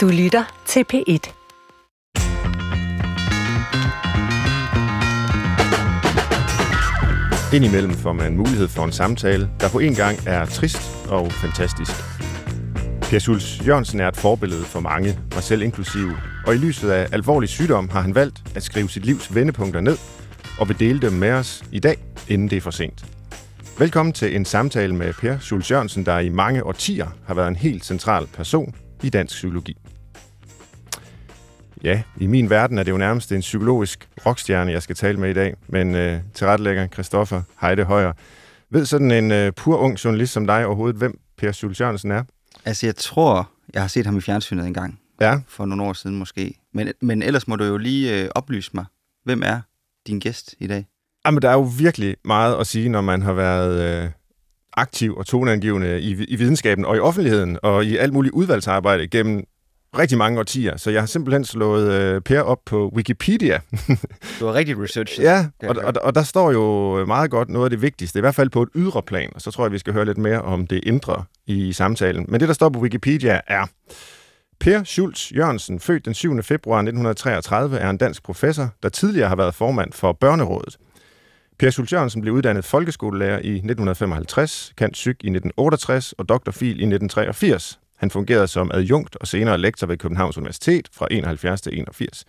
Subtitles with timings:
[0.00, 1.32] Du lytter til P1.
[7.54, 11.92] Indimellem får man mulighed for en samtale, der på en gang er trist og fantastisk.
[13.02, 17.08] Per Schulz Jørgensen er et forbillede for mange, mig selv inklusive, og i lyset af
[17.12, 19.98] alvorlig sygdom har han valgt at skrive sit livs vendepunkter ned
[20.58, 21.98] og vil dele dem med os i dag,
[22.28, 23.04] inden det er for sent.
[23.78, 27.56] Velkommen til en samtale med Per Schulz Jørgensen, der i mange årtier har været en
[27.56, 29.79] helt central person i dansk psykologi.
[31.84, 35.30] Ja, i min verden er det jo nærmest en psykologisk rockstjerne, jeg skal tale med
[35.30, 38.12] i dag, men øh, tilrettelægger Christoffer Heide Højer.
[38.70, 42.24] Ved sådan en øh, pur ung journalist som dig overhovedet, hvem Per Schulz Jørgensen er?
[42.64, 45.00] Altså, jeg tror, jeg har set ham i fjernsynet en gang.
[45.20, 45.40] Ja.
[45.48, 46.54] For nogle år siden måske.
[46.74, 48.84] Men, men ellers må du jo lige øh, oplyse mig.
[49.24, 49.60] Hvem er
[50.06, 50.86] din gæst i dag?
[51.26, 54.10] Jamen, der er jo virkelig meget at sige, når man har været øh,
[54.72, 59.44] aktiv og toneangivende i, i videnskaben og i offentligheden og i alt muligt udvalgsarbejde gennem
[59.98, 60.76] rigtig mange årtier.
[60.76, 63.60] Så jeg har simpelthen slået øh, Per op på Wikipedia.
[64.40, 65.20] Du har rigtig research.
[65.20, 68.34] ja, og, og, og der står jo meget godt noget af det vigtigste, i hvert
[68.34, 70.66] fald på et ydre plan, og så tror jeg, vi skal høre lidt mere om
[70.66, 72.26] det indre i samtalen.
[72.28, 73.66] Men det, der står på Wikipedia, er...
[74.60, 76.42] Per Schulz Jørgensen, født den 7.
[76.42, 80.78] februar 1933, er en dansk professor, der tidligere har været formand for Børnerådet.
[81.58, 86.70] Per Schulz Jørgensen blev uddannet folkeskolelærer i 1955, kant psyk i 1968 og doktorfil i
[86.70, 87.80] 1983.
[88.00, 92.24] Han fungerede som adjunkt og senere lektor ved Københavns Universitet fra 71 til 81.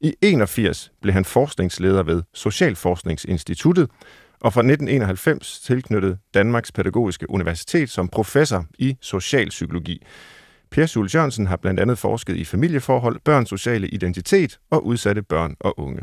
[0.00, 3.90] I 81 blev han forskningsleder ved Socialforskningsinstituttet,
[4.40, 10.02] og fra 1991 tilknyttet Danmarks Pædagogiske Universitet som professor i socialpsykologi.
[10.70, 15.56] Per Schulz Jørgensen har blandt andet forsket i familieforhold, børns sociale identitet og udsatte børn
[15.60, 16.02] og unge.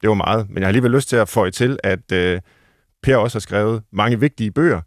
[0.00, 2.40] Det var meget, men jeg har alligevel lyst til at få til, at øh,
[3.02, 4.80] Per også har skrevet mange vigtige bøger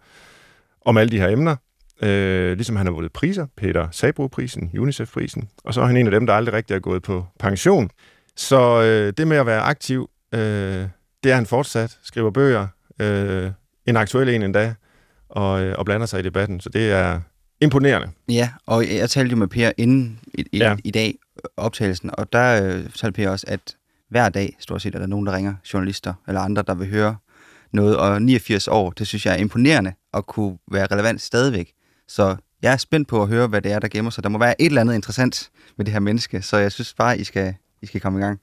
[0.86, 1.56] om alle de her emner,
[2.02, 6.12] øh, ligesom han har vundet priser, Peter Sabro-prisen, UNICEF-prisen, og så er han en af
[6.12, 7.90] dem, der aldrig rigtig er gået på pension.
[8.36, 10.40] Så øh, det med at være aktiv, øh,
[11.24, 12.68] det er han fortsat, skriver bøger,
[13.00, 13.52] øh,
[13.86, 14.74] en aktuel en endda,
[15.30, 17.20] og, øh, og blander sig i debatten, så det er
[17.62, 18.08] imponerende.
[18.30, 20.76] Ja, og jeg talte jo med Per inden i, i, Ja.
[20.84, 21.16] i dag,
[21.58, 23.60] optagelsen, og der øh, talte Per også, at
[24.10, 27.16] hver dag, stort set, er der nogen, der ringer, journalister eller andre, der vil høre
[27.74, 31.72] noget, og 89 år, det synes jeg er imponerende at kunne være relevant stadigvæk.
[32.10, 34.24] Så jeg er spændt på at høre, hvad det er, der gemmer sig.
[34.24, 37.20] Der må være et eller andet interessant med det her menneske, så jeg synes bare,
[37.20, 38.40] I skal, I skal komme i gang.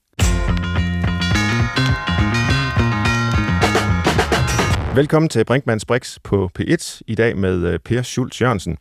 [4.94, 8.78] Velkommen til Brinkmanns Brix på P1 i dag med øh, Per Schulz Jørgensen.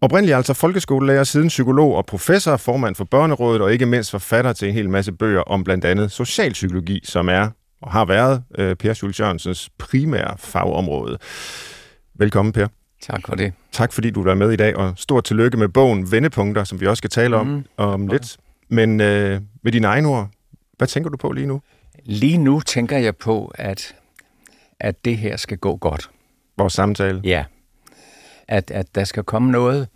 [0.00, 4.68] Oprindeligt altså folkeskolelærer, siden psykolog og professor, formand for Børnerådet og ikke mindst forfatter til
[4.68, 7.48] en hel masse bøger om blandt andet socialpsykologi, som er
[7.82, 11.18] og har været øh, Per Schulz Jørgensens primære fagområde.
[12.14, 12.79] Velkommen, Per.
[13.00, 13.52] Tak for det.
[13.72, 16.86] Tak fordi du er med i dag, og stort tillykke med bogen Vendepunkter, som vi
[16.86, 17.64] også skal tale om Mhm.
[17.76, 18.36] om lidt.
[18.68, 20.28] Men øh, med dine egne ord,
[20.76, 21.60] hvad tænker du på lige nu?
[22.04, 23.94] Lige nu tænker jeg på, at,
[24.80, 26.10] at det her skal gå godt.
[26.58, 27.20] Vores samtale.
[27.24, 27.44] Ja.
[28.48, 29.88] At, at der skal komme noget,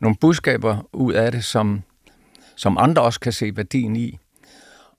[0.00, 1.82] nogle budskaber ud af det, som,
[2.56, 4.18] som andre også kan se værdien i.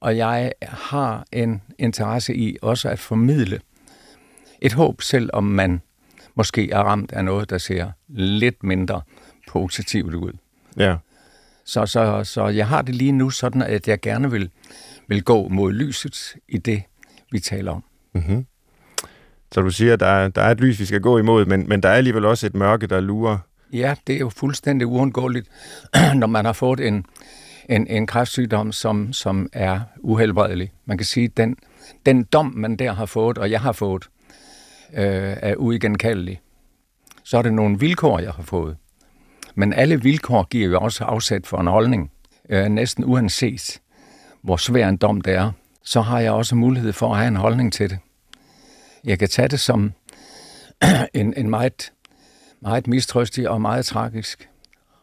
[0.01, 3.59] Og jeg har en interesse i også at formidle
[4.61, 5.81] et håb, selv om man
[6.35, 9.01] måske er ramt af noget, der ser lidt mindre
[9.49, 10.31] positivt ud.
[10.77, 10.95] Ja.
[11.65, 14.49] Så, så, så jeg har det lige nu sådan, at jeg gerne vil,
[15.07, 16.83] vil gå mod lyset i det,
[17.31, 17.83] vi taler om.
[18.13, 18.45] Mm-hmm.
[19.51, 21.69] Så du siger, at der er, der er et lys, vi skal gå imod, men,
[21.69, 23.37] men der er alligevel også et mørke, der lurer.
[23.73, 25.47] Ja, det er jo fuldstændig uundgåeligt,
[26.15, 27.05] når man har fået en,
[27.69, 30.71] en, en kræftsygdom, som, som er uhelbredelig.
[30.85, 31.55] Man kan sige, at den,
[32.05, 34.09] den dom, man der har fået, og jeg har fået,
[34.93, 36.41] øh, er uigenkaldelig.
[37.23, 38.77] Så er det nogle vilkår, jeg har fået.
[39.55, 42.11] Men alle vilkår giver jo også afsæt for en holdning.
[42.49, 43.81] Øh, næsten uanset,
[44.41, 45.51] hvor svær en dom det er,
[45.83, 47.99] så har jeg også mulighed for at have en holdning til det.
[49.03, 49.93] Jeg kan tage det som
[51.13, 51.91] en, en meget,
[52.61, 54.49] meget mistrøstig og meget tragisk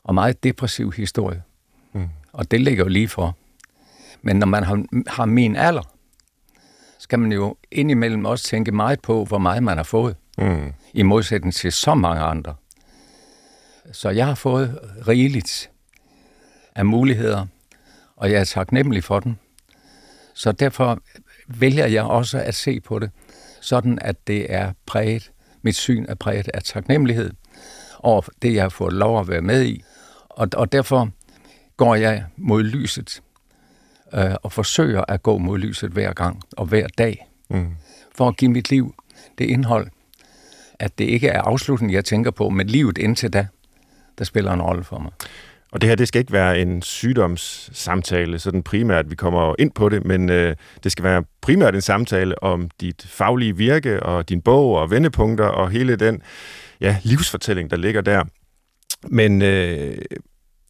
[0.04, 1.42] og meget depressiv historie.
[1.92, 2.09] Mm.
[2.33, 3.36] Og det ligger jo lige for.
[4.22, 5.96] Men når man har, har min alder,
[7.06, 10.72] skal man jo indimellem også tænke meget på, hvor meget man har fået, Mm.
[10.94, 12.54] i modsætning til så mange andre.
[13.92, 15.70] Så jeg har fået rigeligt
[16.74, 17.47] af muligheder,
[18.16, 19.38] og jeg er taknemmelig for den.
[20.34, 20.98] Så derfor
[21.48, 23.10] vælger jeg også at se på det,
[23.60, 25.32] sådan at det er præget,
[25.62, 27.30] mit syn er præget af taknemmelighed
[27.98, 29.82] over det, jeg har fået lov at være med i.
[30.28, 31.10] Og, og derfor
[31.76, 33.22] går jeg mod lyset
[34.14, 37.66] øh, og forsøger at gå mod lyset hver gang og hver dag, Mm.
[38.14, 38.94] for at give mit liv
[39.38, 39.86] det indhold,
[40.78, 43.47] at det ikke er afslutningen, jeg tænker på, men livet indtil da,
[44.18, 45.12] der spiller en rolle for mig.
[45.72, 49.88] og det her, det skal ikke være en sygdomssamtale, sådan primært, vi kommer ind på
[49.88, 54.42] det, men øh, det skal være primært en samtale om dit faglige virke og din
[54.42, 56.22] bog og vendepunkter og hele den
[56.80, 58.24] ja, livsfortælling, der ligger der.
[59.09, 59.98] Men øh,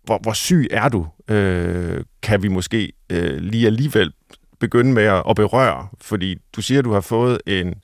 [0.07, 4.13] hvor, hvor syg er du, øh, kan vi måske øh, lige alligevel
[4.59, 7.75] begynde med at, at berøre, fordi du siger, at du har fået en,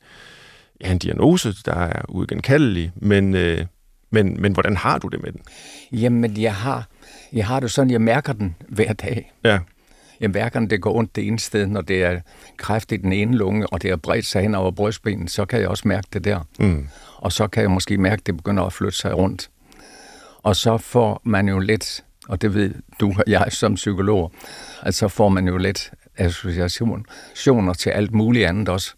[0.80, 3.66] ja, en diagnose, der er uigenkaldelig, men, øh,
[4.10, 5.40] men, men hvordan har du det med den?
[5.92, 6.88] Jamen, jeg har,
[7.32, 9.32] jeg har det sådan, jeg mærker den hver dag.
[9.44, 9.58] Ja.
[10.20, 12.20] Jeg mærker, at det går ondt det ene sted, når det er
[12.56, 15.60] kræft i den ene lunge, og det er bredt sig hen over brystbenen, så kan
[15.60, 16.40] jeg også mærke det der.
[16.58, 16.88] Mm.
[17.16, 19.50] Og så kan jeg måske mærke, at det begynder at flytte sig rundt.
[20.42, 24.32] Og så får man jo lidt, og det ved du og jeg som psykolog,
[24.82, 28.94] at så får man jo lidt associationer til alt muligt andet også.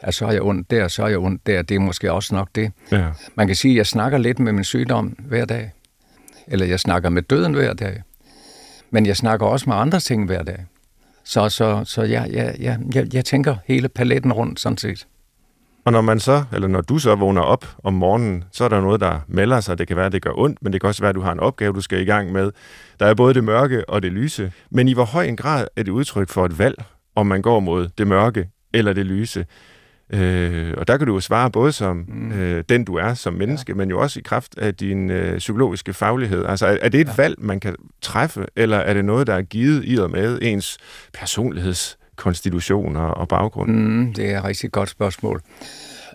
[0.00, 1.62] At så er jeg ondt der, så er jeg ondt der.
[1.62, 2.72] Det er måske også nok det.
[2.92, 3.10] Ja.
[3.34, 5.72] Man kan sige, at jeg snakker lidt med min sygdom hver dag.
[6.46, 8.02] Eller jeg snakker med døden hver dag.
[8.90, 10.66] Men jeg snakker også med andre ting hver dag.
[11.24, 15.06] Så, så, så jeg, jeg, jeg, jeg, jeg tænker hele paletten rundt, sådan set.
[15.88, 18.80] Og når man så, eller når du så vågner op om morgenen, så er der
[18.80, 19.78] noget, der melder sig.
[19.78, 21.32] Det kan være, at det gør ondt, men det kan også være, at du har
[21.32, 22.50] en opgave, du skal i gang med.
[23.00, 24.52] Der er både det mørke og det lyse.
[24.70, 26.84] Men i hvor høj en grad er det udtryk for et valg,
[27.16, 29.46] om man går mod det mørke eller det lyse?
[30.12, 32.32] Øh, og der kan du jo svare både som mm.
[32.32, 33.76] øh, den, du er som menneske, ja.
[33.76, 36.44] men jo også i kraft af din øh, psykologiske faglighed.
[36.44, 37.12] Altså, er, er det et ja.
[37.16, 40.78] valg, man kan træffe, eller er det noget, der er givet i og med ens
[42.96, 43.70] og, og baggrund?
[43.70, 45.42] Mm, det er et rigtig godt spørgsmål,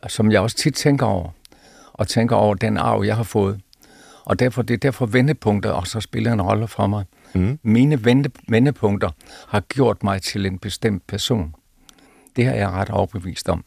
[0.08, 1.30] som jeg også tit tænker over,
[1.94, 3.62] og tænker over den arv, jeg har fået.
[4.26, 7.06] Og derfor, det er derfor vendepunkter også spiller en rolle for mig.
[7.36, 7.60] Mm.
[7.64, 9.10] Mine vende, vendepunkter
[9.48, 11.56] har gjort mig til en bestemt person.
[12.36, 13.66] Det har jeg ret overbevist om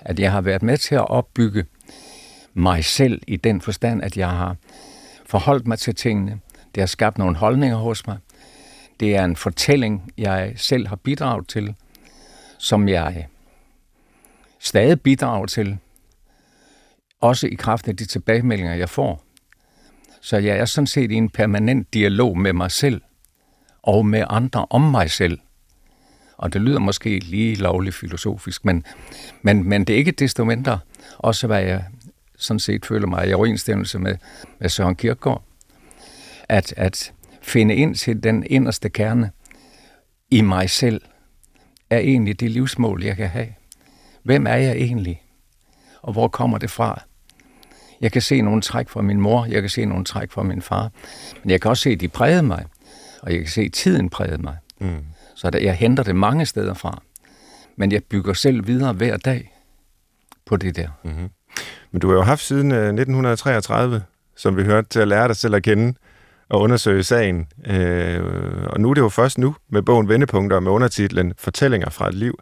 [0.00, 1.64] at jeg har været med til at opbygge
[2.54, 4.56] mig selv i den forstand, at jeg har
[5.26, 6.40] forholdt mig til tingene.
[6.74, 8.18] Det har skabt nogle holdninger hos mig.
[9.00, 11.74] Det er en fortælling, jeg selv har bidraget til,
[12.58, 13.26] som jeg
[14.58, 15.78] stadig bidrager til,
[17.20, 19.24] også i kraft af de tilbagemeldinger, jeg får.
[20.20, 23.02] Så jeg er sådan set i en permanent dialog med mig selv
[23.82, 25.38] og med andre om mig selv.
[26.36, 28.84] Og det lyder måske lige lovligt filosofisk, men,
[29.42, 30.78] men, men det er ikke desto mindre
[31.18, 31.84] også, hvad jeg
[32.36, 34.16] sådan set føler mig i overensstemmelse med,
[34.58, 35.42] med Søren Kierkegaard.
[36.48, 37.12] At, at
[37.48, 39.30] finde ind til den inderste kerne
[40.30, 41.00] i mig selv,
[41.90, 43.48] er egentlig det livsmål, jeg kan have.
[44.22, 45.22] Hvem er jeg egentlig?
[46.02, 47.02] Og hvor kommer det fra?
[48.00, 50.62] Jeg kan se nogle træk fra min mor, jeg kan se nogle træk fra min
[50.62, 50.90] far,
[51.42, 52.64] men jeg kan også se, at de prægede mig,
[53.22, 54.56] og jeg kan se, at tiden prægede mig.
[54.80, 55.04] Mm.
[55.34, 57.02] Så der, jeg henter det mange steder fra.
[57.76, 59.52] Men jeg bygger selv videre hver dag
[60.46, 60.88] på det der.
[61.04, 61.28] Mm-hmm.
[61.90, 64.02] Men du har jo haft siden 1933, øh,
[64.36, 65.94] som vi hørte, til at lære dig selv at kende
[66.50, 67.46] og undersøge sagen.
[67.66, 68.22] Øh,
[68.66, 72.14] og nu er det jo først nu med bogen Vendepunkter med undertitlen Fortællinger fra et
[72.14, 72.38] liv,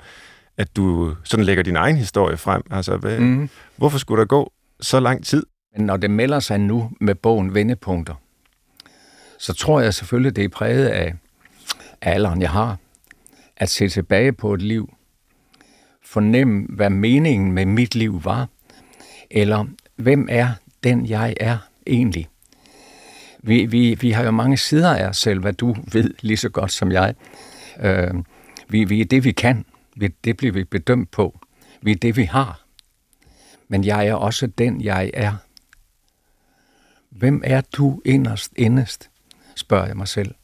[0.56, 2.62] at du sådan lægger din egen historie frem.
[2.70, 3.48] Altså, hvad, mm.
[3.76, 5.46] hvorfor skulle der gå så lang tid?
[5.76, 8.14] Men når det melder sig nu med bogen Vendepunkter,
[9.38, 11.14] så tror jeg selvfølgelig, det er præget af
[12.02, 12.76] alderen, jeg har
[13.56, 14.94] at se tilbage på et liv,
[16.04, 18.48] fornemme, hvad meningen med mit liv var,
[19.30, 19.64] eller
[19.96, 20.48] hvem er
[20.84, 22.28] den, jeg er egentlig.
[23.46, 26.48] Vi, vi, vi har jo mange sider af os selv, hvad du ved lige så
[26.48, 27.14] godt som jeg.
[27.80, 28.14] Øh,
[28.68, 29.64] vi, vi er det, vi kan.
[29.96, 31.40] Vi, det bliver vi bedømt på.
[31.82, 32.60] Vi er det, vi har.
[33.68, 35.32] Men jeg er også den, jeg er.
[37.10, 39.10] Hvem er du inderst, endest,
[39.56, 40.34] spørger jeg mig selv.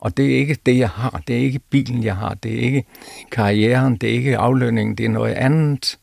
[0.00, 1.22] Og det er ikke det, jeg har.
[1.26, 2.34] Det er ikke bilen, jeg har.
[2.34, 2.84] Det er ikke
[3.30, 3.96] karrieren.
[3.96, 4.94] Det er ikke aflønningen.
[4.98, 5.98] Det er noget andet.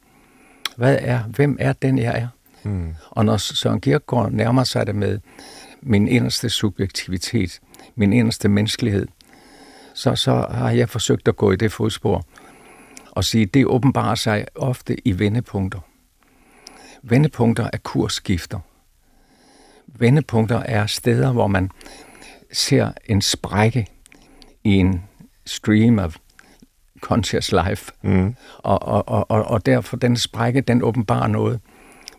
[0.78, 2.28] Hvad er, hvem er den, jeg er?
[2.64, 2.96] Mm.
[3.10, 5.20] Og når Søren Kierkegaard nærmer sig det med
[5.82, 7.60] min inderste subjektivitet,
[7.96, 9.08] min inderste menneskelighed,
[9.94, 12.26] så, så har jeg forsøgt at gå i det fodspor
[13.12, 15.80] og sige, det åbenbarer sig ofte i vendepunkter.
[17.04, 18.60] Vendepunkter er kursskifter.
[19.88, 21.72] Vendepunkter er steder, hvor man
[22.52, 23.88] ser en sprække
[24.64, 25.04] i en
[25.46, 26.18] stream of
[27.02, 27.92] conscious life.
[28.02, 28.36] Mm.
[28.58, 31.60] Og, og, og, og derfor den sprække, den åbenbarer noget,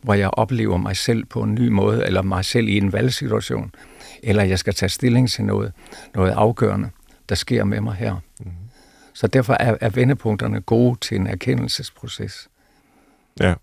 [0.03, 3.75] hvor jeg oplever mig selv på en ny måde, eller mig selv i en valgsituation,
[4.23, 5.73] eller jeg skal tage stilling til noget,
[6.15, 6.91] noget afgørende,
[7.29, 8.17] der sker med mig her.
[8.41, 8.51] Mm.
[9.15, 12.49] Så derfor er, er vendepunkterne gode til en erkendelsesproces.
[13.41, 13.55] Ja.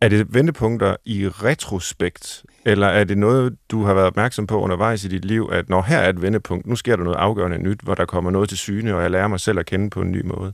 [0.00, 5.04] Er det vendepunkter i retrospekt, eller er det noget, du har været opmærksom på undervejs
[5.04, 7.80] i dit liv, at når her er et vendepunkt, nu sker der noget afgørende nyt,
[7.80, 10.12] hvor der kommer noget til syne, og jeg lærer mig selv at kende på en
[10.12, 10.52] ny måde?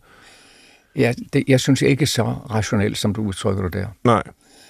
[0.97, 3.87] Ja, det, jeg synes ikke så rationelt, som du udtrykker det der.
[4.05, 4.23] Nej.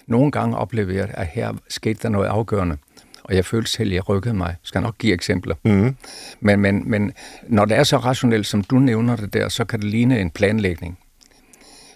[0.07, 2.76] Nogle gange oplever jeg, at her skete der noget afgørende,
[3.25, 4.47] Og jeg følte selv, at jeg rykkede mig.
[4.47, 5.54] Jeg skal nok give eksempler.
[5.64, 5.97] Mm.
[6.40, 7.12] Men, men, men
[7.49, 10.31] når det er så rationelt, som du nævner det der, så kan det ligne en
[10.31, 10.99] planlægning,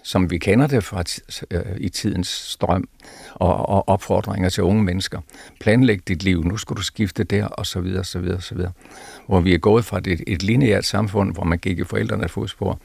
[0.03, 1.03] som vi kender det fra
[1.51, 2.89] øh, i tidens strøm
[3.33, 5.21] og, og opfordringer til unge mennesker.
[5.59, 8.71] Planlæg dit liv, nu skal du skifte der, og så videre, så videre, så videre.
[9.27, 12.79] Hvor vi er gået fra et, et lineært samfund, hvor man gik i forældrenes fodspor,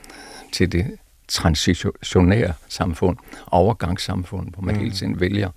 [0.53, 0.87] til det
[1.35, 4.81] transitionære samfund, overgangssamfund, hvor man mm.
[4.81, 5.51] hele tiden vælger.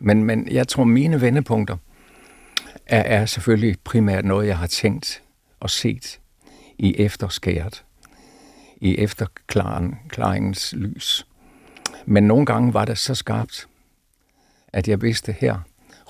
[0.00, 1.76] Men, men jeg tror, mine vendepunkter
[2.86, 5.22] er, er selvfølgelig primært noget, jeg har tænkt
[5.60, 6.20] og set
[6.78, 7.84] i efterskæret,
[8.76, 11.26] i efterklaringens lys.
[12.06, 13.66] Men nogle gange var det så skarpt,
[14.72, 15.58] at jeg vidste, her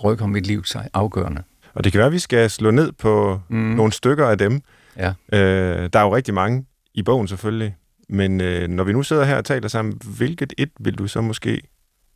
[0.05, 1.43] rykker mit liv sig afgørende.
[1.75, 3.57] Og det kan være, at vi skal slå ned på mm.
[3.57, 4.61] nogle stykker af dem.
[4.97, 5.13] Ja.
[5.33, 7.75] Øh, der er jo rigtig mange i bogen selvfølgelig.
[8.09, 11.21] Men øh, når vi nu sidder her og taler sammen, hvilket et vil du så
[11.21, 11.63] måske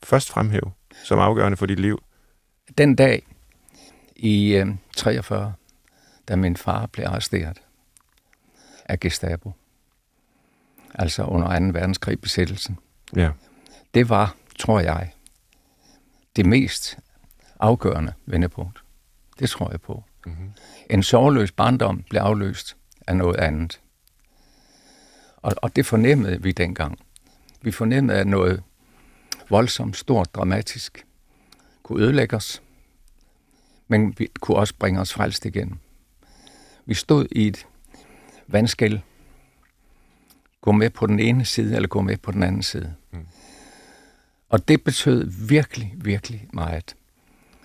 [0.03, 0.73] først fremhæve
[1.05, 2.03] som afgørende for dit liv?
[2.79, 3.27] Den dag
[4.17, 4.67] i øh,
[4.97, 5.53] 43,
[6.29, 7.63] da min far blev arresteret
[8.85, 9.53] af Gestapo,
[10.95, 11.65] altså under 2.
[11.65, 12.79] verdenskrig besættelsen,
[13.17, 13.31] ja.
[13.95, 15.13] det var, tror jeg,
[16.37, 16.99] det mest
[17.61, 18.83] afgørende vendepunkt.
[19.39, 20.05] Det tror jeg på.
[20.27, 20.53] Mm-hmm.
[20.91, 22.77] En sorgløs barndom blev afløst
[23.07, 23.81] af noget andet.
[25.43, 26.99] Og, og det fornemmede vi dengang.
[27.63, 28.63] Vi fornemmede, at noget
[29.51, 31.07] voldsomt, stort, dramatisk
[31.83, 32.63] kunne ødelægge os,
[33.89, 35.81] men vi kunne også bringe os frelst igen.
[36.87, 37.67] Vi stod i et
[38.47, 38.99] vandskæld,
[40.61, 42.95] gå med på den ene side, eller gå med på den anden side.
[43.11, 43.27] Mm.
[44.49, 46.97] Og det betød virkelig, virkelig meget,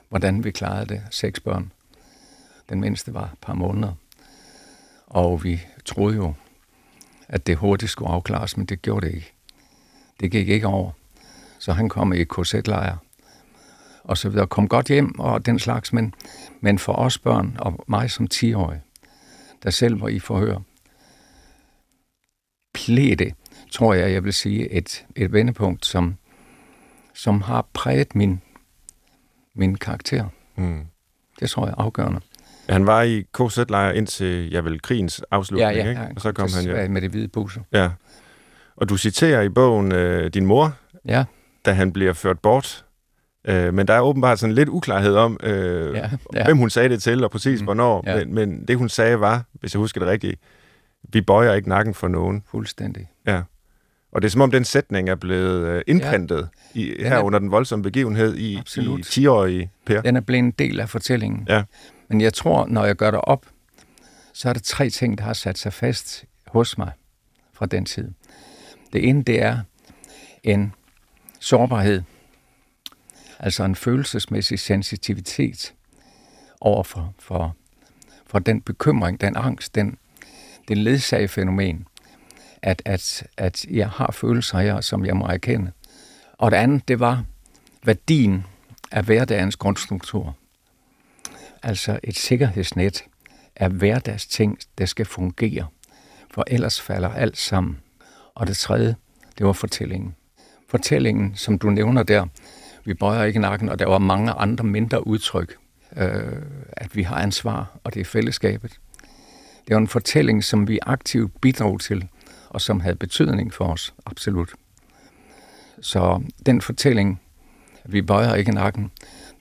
[0.09, 1.03] hvordan vi klarede det.
[1.09, 1.71] Seks børn.
[2.69, 3.93] Den mindste var et par måneder.
[5.07, 6.33] Og vi troede jo,
[7.27, 9.33] at det hurtigt skulle afklares, men det gjorde det ikke.
[10.19, 10.91] Det gik ikke over.
[11.59, 12.97] Så han kom i korsetlejr
[14.03, 14.47] og så videre.
[14.47, 16.13] Kom godt hjem og den slags, men,
[16.61, 18.81] men for os børn og mig som 10-årig,
[19.63, 20.57] der selv var i forhør,
[22.73, 23.33] blev det,
[23.71, 26.17] tror jeg, jeg vil sige, et, et vendepunkt, som,
[27.13, 28.41] som har præget min,
[29.55, 30.27] min karakter.
[30.55, 30.85] Mm.
[31.39, 32.21] Det tror jeg er afgørende.
[32.69, 36.01] Han var i KZ-lejr indtil, ja vel, krigens afslutning, ja, ja, ikke?
[36.15, 36.87] Og så kom han ja.
[36.87, 37.59] Med det hvide buse.
[37.73, 37.89] Ja.
[38.75, 41.23] Og du citerer i bogen øh, din mor, ja.
[41.65, 42.85] da han bliver ført bort.
[43.47, 46.45] Øh, men der er åbenbart sådan lidt uklarhed om, øh, ja, ja.
[46.45, 48.03] hvem hun sagde det til, og præcis mm, hvornår.
[48.05, 48.15] Ja.
[48.15, 50.39] Men, men det hun sagde var, hvis jeg husker det rigtigt,
[51.13, 52.43] vi bøjer ikke nakken for nogen.
[52.51, 53.07] Fuldstændig.
[53.27, 53.41] Ja.
[54.11, 56.79] Og det er som om den sætning er blevet øh, indprintet ja.
[56.79, 60.01] i, her er, under den voldsomme begivenhed i, i 10-årige Per.
[60.01, 61.45] Den er blevet en del af fortællingen.
[61.49, 61.63] Ja.
[62.13, 63.45] Men jeg tror, når jeg gør det op,
[64.33, 66.91] så er der tre ting, der har sat sig fast hos mig
[67.53, 68.11] fra den tid.
[68.93, 69.59] Det ene, det er
[70.43, 70.73] en
[71.39, 72.03] sårbarhed,
[73.39, 75.73] altså en følelsesmæssig sensitivitet
[76.61, 77.55] over for, for,
[78.27, 79.97] for den bekymring, den angst, den,
[80.67, 81.87] den ledsagefænomen,
[82.61, 85.71] at, at, at jeg har følelser her, som jeg må erkende.
[86.33, 87.23] Og det andet, det var
[87.83, 88.45] værdien
[88.91, 90.35] af hverdagens grundstruktur.
[91.63, 93.03] Altså et sikkerhedsnet
[93.55, 95.67] af hverdagsting, der skal fungere,
[96.33, 97.77] for ellers falder alt sammen.
[98.35, 98.95] Og det tredje,
[99.37, 100.15] det var fortællingen.
[100.69, 102.25] Fortællingen, som du nævner der,
[102.85, 105.55] vi bøjer ikke nakken, og der var mange andre mindre udtryk,
[105.97, 106.41] øh,
[106.71, 108.79] at vi har ansvar, og det er fællesskabet.
[109.67, 112.07] Det var en fortælling, som vi aktivt bidrog til,
[112.49, 114.53] og som havde betydning for os, absolut.
[115.81, 117.21] Så den fortælling,
[117.85, 118.91] vi bøjer ikke nakken,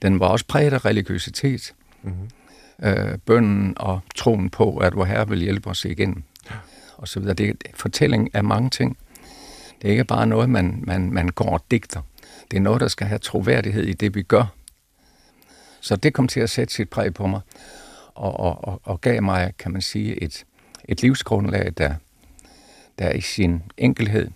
[0.01, 1.73] den var også præget af religiøsitet.
[2.03, 2.29] Mm-hmm.
[2.83, 6.25] Øh, bønden og troen på, at vor Herre vil hjælpe os igen.
[6.97, 7.33] Og så videre.
[7.33, 8.97] Det er fortælling af mange ting.
[9.81, 12.01] Det er ikke bare noget, man, man, man går og digter.
[12.51, 14.45] Det er noget, der skal have troværdighed i det, vi gør.
[15.81, 17.41] Så det kom til at sætte sit præg på mig,
[18.15, 20.45] og, og, og, og gav mig, kan man sige, et,
[20.85, 21.95] et livsgrundlag, der,
[22.99, 24.31] der i sin enkelhed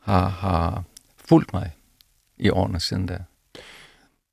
[0.00, 0.84] har, har
[1.16, 1.72] fulgt mig
[2.38, 3.18] i årene siden da.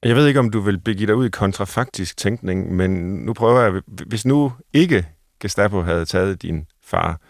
[0.03, 2.91] Jeg ved ikke, om du vil begive dig ud i kontrafaktisk tænkning, men
[3.25, 5.07] nu prøver jeg, hvis nu ikke
[5.39, 7.21] Gestapo havde taget din far,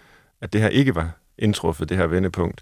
[0.42, 2.62] at det her ikke var indtruffet, det her vendepunkt,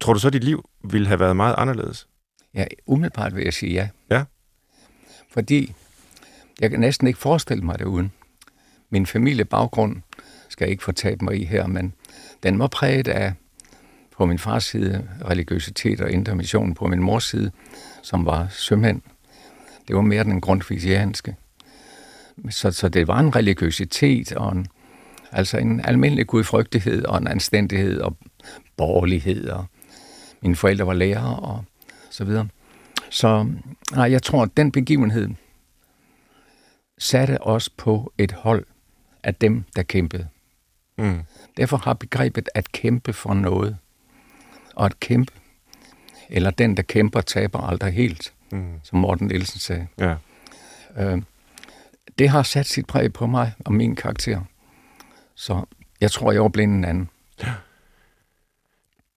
[0.00, 2.08] tror du så, at dit liv ville have været meget anderledes?
[2.54, 3.88] Ja, umiddelbart vil jeg sige ja.
[4.10, 4.24] Ja?
[5.30, 5.74] Fordi
[6.60, 8.12] jeg kan næsten ikke forestille mig det uden.
[8.90, 10.02] Min familiebaggrund
[10.48, 11.94] skal jeg ikke fortabe mig i her, men
[12.42, 13.34] den var præget af
[14.16, 17.50] på min fars side religiøsitet og intermission på min mors side,
[18.02, 19.02] som var sømænd.
[19.88, 21.36] Det var mere den grundfisianske.
[22.50, 24.66] Så, så det var en religiøsitet og en,
[25.32, 28.16] altså en almindelig gudfrygtighed og en anstændighed og
[28.76, 29.48] borgerlighed.
[29.48, 29.66] Og
[30.42, 31.64] mine forældre var lærere og
[32.10, 32.48] så videre.
[33.10, 33.46] Så
[33.92, 35.28] nej, jeg tror, at den begivenhed
[36.98, 38.64] satte os på et hold
[39.22, 40.28] af dem, der kæmpede.
[40.98, 41.22] Mm.
[41.56, 43.78] Derfor har begrebet at kæmpe for noget,
[44.74, 45.32] og at kæmpe,
[46.30, 48.80] eller den, der kæmper, taber aldrig helt, Mm.
[48.82, 49.86] som Morten Nielsen sagde.
[49.98, 50.14] Ja.
[50.98, 51.22] Øh,
[52.18, 54.40] det har sat sit præg på mig og min karakter.
[55.34, 55.64] Så
[56.00, 57.08] jeg tror, jeg var blind en anden.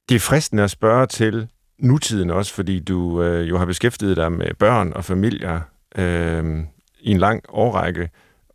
[0.10, 1.48] Det er fristende at spørge til
[1.80, 5.62] nutiden også, fordi du øh, jo har beskæftiget dig med børn og familier
[5.96, 6.64] øh,
[7.00, 8.10] i en lang årrække.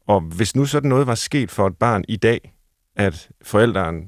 [0.07, 2.52] Og hvis nu sådan noget var sket for et barn i dag,
[2.97, 4.02] at forældrene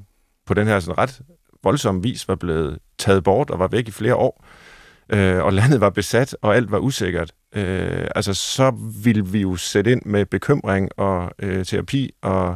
[0.45, 1.21] på den her sådan ret
[1.63, 4.45] voldsomme vis var blevet taget bort og var væk i flere år,
[5.09, 8.71] øh, og landet var besat, og alt var usikkert, øh, altså så
[9.03, 12.55] ville vi jo sætte ind med bekymring og øh, terapi og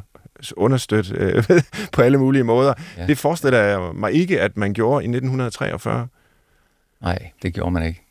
[0.57, 1.43] understøtte øh,
[1.93, 2.73] på alle mulige måder.
[2.97, 3.07] Ja.
[3.07, 6.07] Det forestiller jeg mig ikke, at man gjorde i 1943.
[7.01, 8.01] Nej, det gjorde man ikke.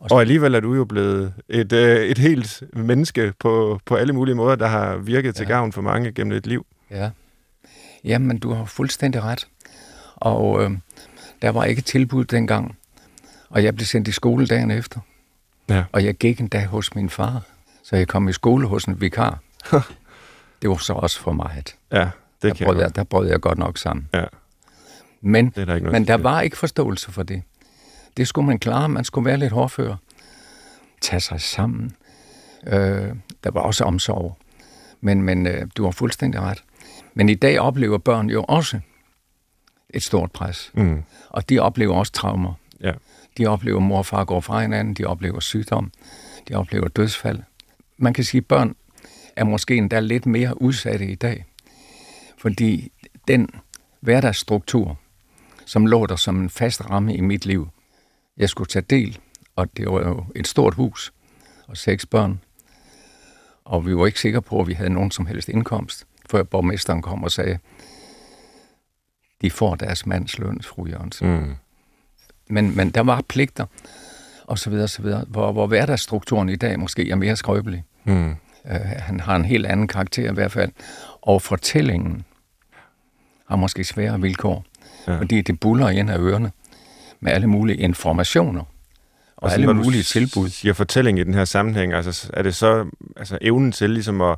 [0.00, 4.34] Og alligevel er du jo blevet et, øh, et helt menneske på, på alle mulige
[4.34, 5.52] måder, der har virket til Ja.
[5.54, 6.66] gavn for mange gennem et liv.
[6.90, 7.10] Ja.
[8.04, 9.46] Jamen, du har fuldstændig ret.
[10.16, 10.70] Og øh,
[11.42, 12.76] der var ikke tilbud dengang.
[13.50, 15.00] Og jeg blev sendt i skole dagen efter.
[15.68, 15.84] Ja.
[15.92, 17.42] Og jeg gik en dag hos min far.
[17.82, 19.38] Så jeg kom i skole hos en vikar.
[20.62, 21.76] det var så også for meget.
[21.92, 22.10] Ja, Der
[22.42, 24.08] det kan brød, jeg jeg, der brød jeg godt nok sammen.
[24.14, 24.24] Ja.
[25.20, 27.42] Men, Det er der ikke men der var ikke forståelse for det.
[28.16, 28.88] Det skulle man klare.
[28.88, 29.96] Man skulle være lidt hårdfør.
[31.00, 31.96] Tage sig sammen.
[32.66, 33.08] Øh,
[33.44, 34.38] der var også omsorg.
[35.00, 36.62] Men, men øh, du har fuldstændig ret.
[37.14, 38.80] Men i dag oplever børn jo også
[39.90, 40.70] et stort pres.
[40.74, 41.02] Mm.
[41.28, 42.54] Og de oplever også traumer.
[42.80, 42.92] Ja.
[43.38, 44.94] De oplever, at mor og far går fra hinanden.
[44.94, 45.92] De oplever sygdom.
[46.48, 47.38] De oplever dødsfald.
[47.98, 48.76] Man kan sige, at børn
[49.36, 51.44] er måske endda lidt mere udsatte i dag.
[52.38, 52.92] Fordi
[53.28, 53.48] den
[54.00, 54.98] hverdagsstruktur,
[55.64, 57.68] som lå der som en fast ramme i mit liv,
[58.36, 59.18] jeg skulle tage del,
[59.56, 61.12] og det var jo et stort hus
[61.66, 62.40] og seks børn,
[63.64, 67.02] og vi var ikke sikre på, at vi havde nogen som helst indkomst, før borgmesteren
[67.02, 67.58] kom og sagde,
[69.42, 71.28] de får deres mands løn, fru Jørgensen.
[71.28, 71.54] Mm.
[72.48, 73.66] Men, men der var pligter,
[74.44, 77.84] og så videre, så videre, hvor, hvor hverdagsstrukturen i dag måske er mere skrøbelig.
[78.04, 78.30] Mm.
[78.64, 80.72] Uh, han har en helt anden karakter i hvert fald.
[81.22, 82.24] Og fortællingen
[83.48, 84.64] har måske svære vilkår,
[85.08, 85.18] Ja.
[85.18, 86.52] fordi det buller ind af ørerne
[87.20, 88.60] med alle mulige informationer
[89.36, 90.48] og Altså, alle mulige tilbud.
[90.48, 94.36] siger fortælling i den her sammenhæng, altså er det så altså, evnen til ligesom at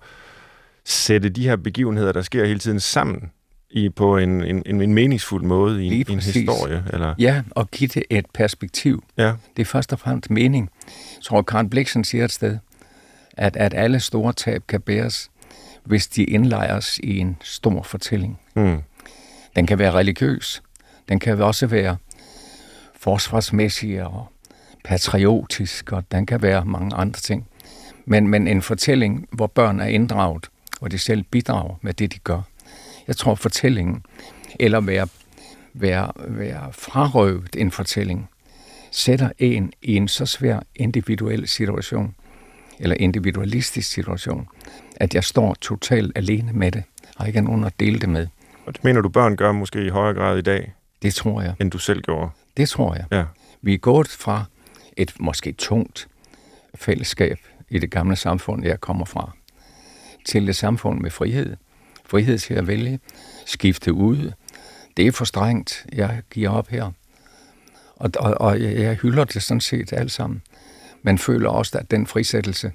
[0.85, 3.31] sætte de her begivenheder, der sker hele tiden sammen
[3.71, 6.85] i, på en, en, en, en meningsfuld måde i i en historie?
[6.93, 7.15] Eller?
[7.19, 9.05] Ja, og give det et perspektiv.
[9.17, 9.33] Ja.
[9.57, 10.71] Det er først og fremmest mening.
[10.87, 12.59] Jeg tror, Karen Bliksen siger et sted,
[13.33, 15.31] at, at alle store tab kan bæres,
[15.85, 18.39] hvis de indlejres i en stor fortælling.
[18.55, 18.79] Mm.
[19.57, 20.63] Den kan være religiøs.
[21.09, 21.97] Den kan også være
[23.01, 24.29] forsvarsmæssig og
[24.85, 27.47] patriotisk, og den kan være mange andre ting.
[28.05, 32.19] Men, men en fortælling, hvor børn er inddraget, hvor de selv bidrager med det, de
[32.19, 32.43] gør.
[33.09, 34.03] Jeg tror, fortællingen,
[34.61, 35.09] eller være,
[35.75, 38.29] være, være frarøvet en fortælling,
[38.91, 42.15] sætter en i en så svær individuel situation,
[42.79, 44.49] eller individualistisk situation,
[44.97, 46.83] at jeg står totalt alene med det,
[47.17, 48.27] og ikke har nogen at dele det med.
[48.67, 51.55] Og det mener du, børn gør måske i højere grad i dag, Det tror jeg.
[51.61, 52.31] end du selv gjorde?
[52.57, 53.05] Det tror jeg.
[53.13, 53.25] Ja.
[53.63, 54.45] Vi er gået fra
[54.97, 56.09] et måske tungt
[56.75, 59.31] fællesskab i det gamle samfund, jeg kommer fra,
[60.25, 61.57] til et samfund med frihed.
[62.09, 63.01] Frihed til at vælge,
[63.47, 64.33] skifte ud.
[64.97, 65.87] Det er for strengt.
[65.93, 66.91] Jeg giver op her.
[67.97, 70.43] Og, og, og jeg hylder det sådan set alt sammen.
[71.03, 72.73] Men føler også, at den frisættelse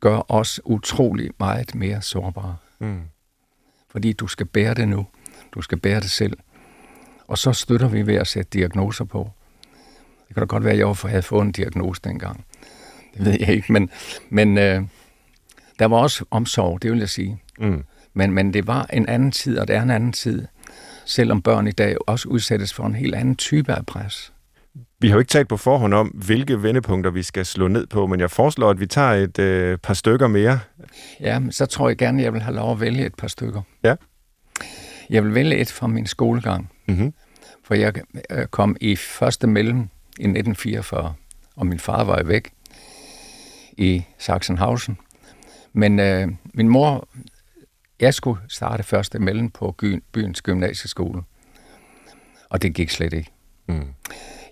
[0.00, 2.56] gør os utrolig meget mere sårbare.
[2.78, 3.00] Mm.
[3.90, 5.06] Fordi du skal bære det nu.
[5.54, 6.38] Du skal bære det selv.
[7.26, 9.30] Og så støtter vi ved at sætte diagnoser på.
[10.28, 12.44] Det kan da godt være, at jeg havde fået en diagnose dengang.
[13.14, 13.90] Det ved jeg ikke, men,
[14.28, 14.82] men øh,
[15.78, 17.42] der var også omsorg, det vil jeg sige.
[17.58, 17.84] Mm.
[18.20, 20.46] Men, men det var en anden tid, og det er en anden tid.
[21.04, 24.32] Selvom børn i dag også udsættes for en helt anden type af pres.
[24.98, 28.06] Vi har jo ikke talt på forhånd om, hvilke vendepunkter vi skal slå ned på,
[28.06, 30.60] men jeg foreslår, at vi tager et øh, par stykker mere.
[31.20, 33.62] Ja, så tror jeg gerne, at jeg vil have lov at vælge et par stykker.
[33.84, 33.94] Ja.
[35.10, 36.70] Jeg vil vælge et fra min skolegang.
[36.88, 37.12] Mm-hmm.
[37.64, 37.92] For jeg
[38.30, 39.78] øh, kom i første mellem
[40.18, 41.14] i 1944,
[41.56, 42.50] og min far var væk
[43.72, 44.98] i Sachsenhausen.
[45.72, 47.08] Men øh, min mor,
[48.00, 49.76] jeg skulle starte første mellem på
[50.12, 51.22] byens gymnasieskole.
[52.48, 53.30] Og det gik slet ikke.
[53.66, 53.86] Mm.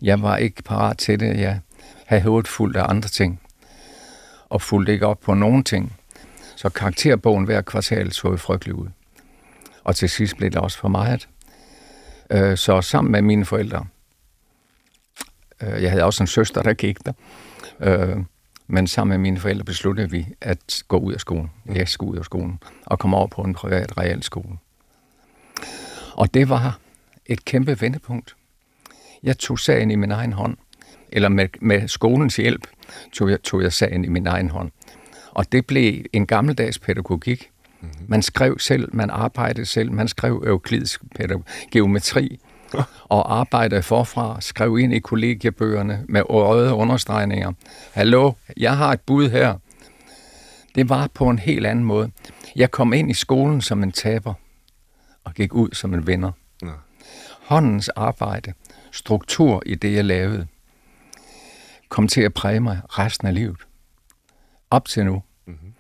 [0.02, 1.40] Jeg var ikke parat til det.
[1.40, 1.61] Jeg
[2.06, 3.40] havde hovedet fuldt af andre ting.
[4.48, 5.96] Og fulgte ikke op på nogen ting.
[6.56, 8.88] Så karakterbogen hver kvartal så frygtelig ud.
[9.84, 11.28] Og til sidst blev det også for meget.
[12.30, 13.87] Øh, Så sammen med mine forældre,
[15.62, 17.12] øh, jeg havde også en søster, der gik der,
[17.80, 18.16] øh,
[18.68, 21.50] Men sammen med mine forældre besluttede vi at gå ud af skolen.
[21.74, 24.59] Jeg skulle ud af skolen og komme over på en privat realskole.
[26.14, 26.78] Og det var
[27.26, 28.37] et kæmpe vendepunkt.
[29.22, 30.57] Jeg tog sagen i min egen hånd,
[31.09, 32.66] eller med, med skolens hjælp
[33.12, 34.70] tog jeg, tog jeg sagen i min egen hånd.
[35.31, 37.50] Og det blev en gammeldags pædagogik.
[37.81, 38.07] Mm-hmm.
[38.09, 41.02] Man skrev selv, man arbejdede selv, man skrev euklidisk
[41.70, 42.40] geometri,
[43.04, 47.52] og arbejdede forfra, skrev ind i kollegiebøgerne med røde understregninger.
[47.92, 49.54] Hallo, jeg har et bud her.
[50.74, 52.11] Det var på en helt anden måde.
[52.57, 54.35] Jeg kom ind i skolen som en taber,
[55.24, 56.33] og gik ud som en vinder.
[56.62, 56.68] Ja.
[57.42, 58.52] Håndens arbejde,
[58.92, 60.46] struktur i det, jeg lavede,
[61.88, 63.57] kom til at præge mig resten af livet.
[64.70, 65.22] Op til nu.
[65.46, 65.72] Mm-hmm.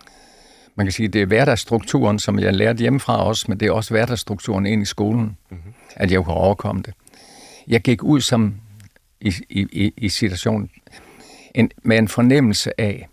[0.74, 3.94] Man kan sige, det er hverdagsstrukturen, som jeg lærte hjemmefra også, men det er også
[3.94, 6.94] hverdagsstrukturen ind i skolen, mm-hmm at jeg kunne overkomme det.
[7.68, 8.60] Jeg gik ud som
[9.20, 10.70] i, i, i situationen
[11.54, 13.08] en, med en fornemmelse af,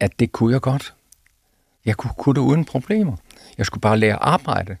[0.00, 0.94] at det kunne jeg godt.
[1.84, 3.16] Jeg kunne, kunne det uden problemer.
[3.58, 4.76] Jeg skulle bare lære at arbejde.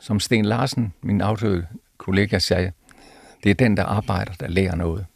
[0.00, 1.66] Som Sten Larsen, min afdøde
[1.98, 2.72] kollega, sagde,
[3.44, 5.06] det er den, der arbejder, der lærer noget.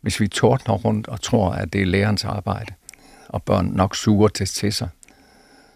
[0.00, 2.74] Hvis vi tordner rundt og tror, at det er lærerens arbejde,
[3.28, 4.88] og børn nok suger til, til sig,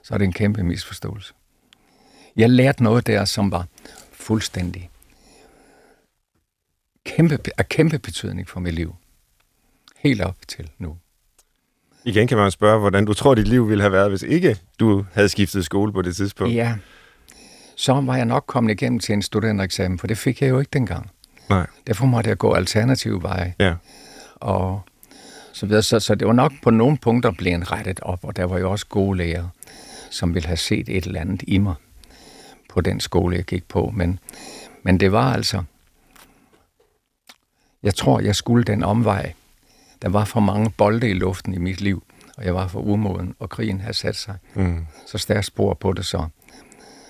[0.02, 1.34] så er det en kæmpe misforståelse.
[2.36, 3.66] Jeg lærte noget der, som var
[4.24, 4.90] fuldstændig
[7.04, 8.94] kæmpe, af kæmpe betydning for mit liv.
[9.96, 10.96] Helt op til nu.
[12.04, 15.04] Igen kan man spørge, hvordan du tror, dit liv ville have været, hvis ikke du
[15.12, 16.54] havde skiftet skole på det tidspunkt.
[16.54, 16.74] Ja,
[17.76, 20.70] så var jeg nok kommet igennem til en studentereksamen, for det fik jeg jo ikke
[20.72, 21.10] dengang.
[21.48, 21.66] Nej.
[21.86, 23.54] Derfor måtte jeg gå alternative veje.
[23.58, 23.74] Ja.
[24.34, 24.80] Og
[25.52, 25.82] så videre.
[25.82, 28.70] Så, så det var nok på nogle punkter blevet rettet op, og der var jo
[28.70, 29.50] også gode lærere,
[30.10, 31.74] som ville have set et eller andet i mig
[32.74, 33.92] på den skole, jeg gik på.
[33.94, 34.18] Men,
[34.82, 35.62] men det var altså...
[37.82, 39.32] Jeg tror, jeg skulle den omvej.
[40.02, 42.02] Der var for mange bolde i luften i mit liv,
[42.36, 44.34] og jeg var for umoden, og krigen havde sat sig.
[44.54, 44.86] Mm.
[45.06, 46.26] Så stærkt spor på det så.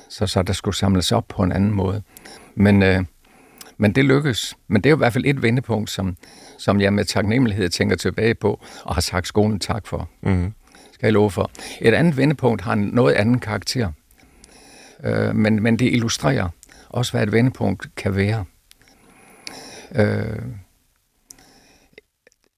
[0.09, 2.03] Så, så der skulle samles op på en anden måde.
[2.55, 3.05] Men, øh,
[3.77, 4.57] men det lykkedes.
[4.69, 6.17] Men det er jo i hvert fald et vendepunkt, som,
[6.59, 10.09] som jeg med taknemmelighed tænker tilbage på, og har sagt skolen tak for.
[10.23, 10.53] Mm.
[10.93, 11.51] Skal jeg love for.
[11.81, 13.93] Et andet vendepunkt har en noget anden karakter.
[15.05, 16.49] Øh, men, men det illustrerer
[16.89, 18.45] også, hvad et vendepunkt kan være.
[19.95, 20.43] Øh,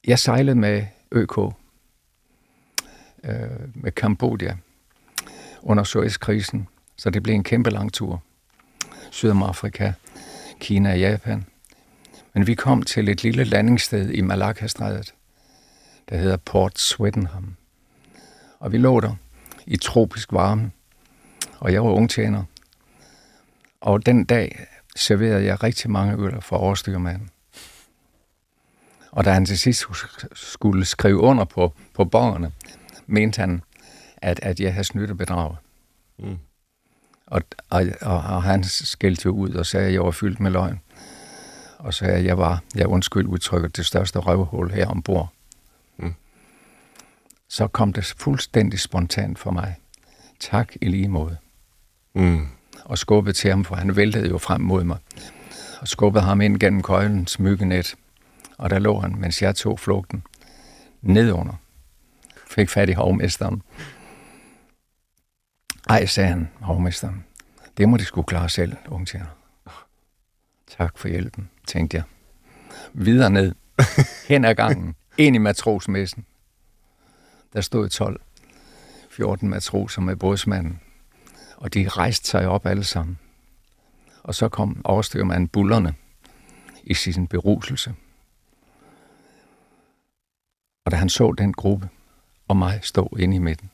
[0.07, 1.39] jeg sejlede med ØK,
[3.25, 4.57] øh, med Kambodja,
[5.63, 8.23] under Suezkrisen, så det blev en kæmpe lang tur.
[9.11, 9.93] Sydamerika,
[10.61, 11.47] Kina og Japan.
[12.35, 15.15] Men vi kom til et lille landingssted i Malakastrædet,
[16.09, 17.57] der hedder Port Swettenham.
[18.59, 19.15] Og vi lå der
[19.67, 20.71] i tropisk varme,
[21.59, 22.45] og jeg var ungtjener.
[23.81, 24.67] Og den dag
[24.97, 27.31] serverede jeg rigtig mange øl for overstyrmanden.
[29.11, 29.85] Og da han til sidst
[30.33, 32.53] skulle skrive under på, på borgerne,
[33.07, 33.63] mente han,
[34.17, 35.57] at, at jeg havde snydt og bedraget.
[36.19, 36.39] Mm.
[37.27, 40.81] Og, og, og, og han skældte ud og sagde, at jeg var fyldt med løgn.
[41.79, 45.33] Og sagde, at jeg var, jeg undskyld udtrykket, det største røvhul her ombord.
[45.97, 46.15] Mm.
[47.49, 49.77] Så kom det fuldstændig spontant for mig.
[50.41, 51.37] Tak i lige måde.
[52.17, 52.47] Mm.
[52.85, 54.99] Og skubbede til ham, for han væltede jo frem mod mig.
[55.81, 57.97] Og skubbede ham ind gennem køjlens myggenet.
[58.59, 60.23] Og der lå han, mens jeg tog flugten,
[61.03, 61.55] nedunder.
[62.51, 63.63] Fik fat i hovmesteren.
[65.89, 67.25] Ej, sagde han, hovmesteren.
[67.77, 69.27] Det må de skulle klare selv, ungtjener.
[70.79, 72.05] Tak for hjælpen, tænkte jeg.
[72.93, 73.55] Videre ned,
[74.29, 76.27] hen ad gangen, ind i matrosmessen.
[77.53, 78.21] Der stod 12,
[79.11, 80.81] 14 matroser med bådsmanden,
[81.57, 83.19] og de rejste sig op alle sammen.
[84.23, 85.95] Og så kom overstyrmanden bullerne
[86.85, 87.95] i sin beruselse.
[90.85, 91.89] Og da han så den gruppe,
[92.49, 93.71] og mig stå inde i midten,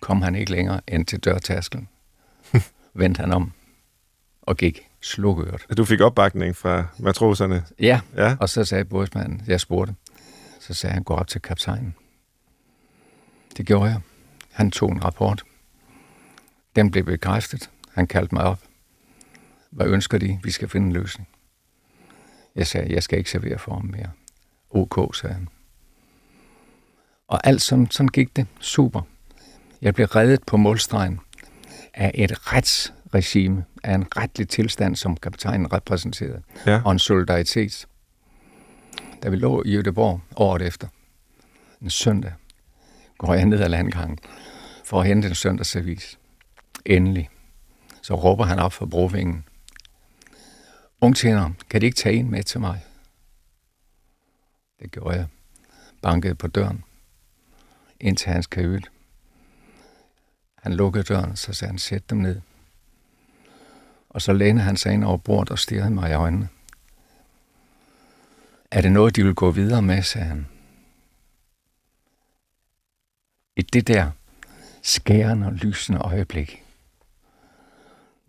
[0.00, 1.88] kom han ikke længere end til dørtaskelen.
[2.94, 3.52] Vendte han om
[4.42, 5.66] og gik slukøret.
[5.76, 7.64] Du fik opbakning fra matroserne?
[7.78, 8.36] Ja, ja.
[8.40, 9.94] og så sagde bådsmanden, jeg spurgte,
[10.60, 11.94] så sagde han, gå op til kaptajnen.
[13.56, 14.00] Det gjorde jeg.
[14.52, 15.44] Han tog en rapport.
[16.76, 17.70] Den blev bekræftet.
[17.94, 18.60] Han kaldte mig op.
[19.70, 20.40] Hvad ønsker de?
[20.44, 21.28] Vi skal finde en løsning.
[22.54, 24.10] Jeg sagde, jeg skal ikke servere for ham mere.
[24.70, 25.48] OK, sagde han.
[27.28, 28.46] Og alt sådan, sådan gik det.
[28.60, 29.02] Super.
[29.82, 31.20] Jeg blev reddet på målstregen
[31.94, 36.82] af et retsregime, af en retlig tilstand, som kaptajnen repræsenterede, ja.
[36.84, 37.86] og en solidaritet.
[39.22, 40.88] Da vi lå i Göteborg året efter,
[41.82, 42.32] en søndag,
[43.18, 44.18] går jeg ned ad landgangen
[44.84, 46.19] for at hente en søndagsavis.
[46.86, 47.30] Endelig.
[48.02, 49.44] Så råber han op for brovingen.
[51.00, 52.84] Ungtjener, kan de ikke tage en med til mig?
[54.80, 55.26] Det gjorde jeg.
[56.02, 56.84] bankede på døren
[58.00, 58.90] ind til hans kajøt.
[60.54, 62.40] Han lukkede døren, så sagde han, sæt dem ned.
[64.08, 66.48] Og så lænede han sig ind over bordet og stirrede mig i øjnene.
[68.70, 70.46] Er det noget, de vil gå videre med, sagde han.
[73.56, 74.10] I det der
[74.82, 76.64] skærende og lysende øjeblik,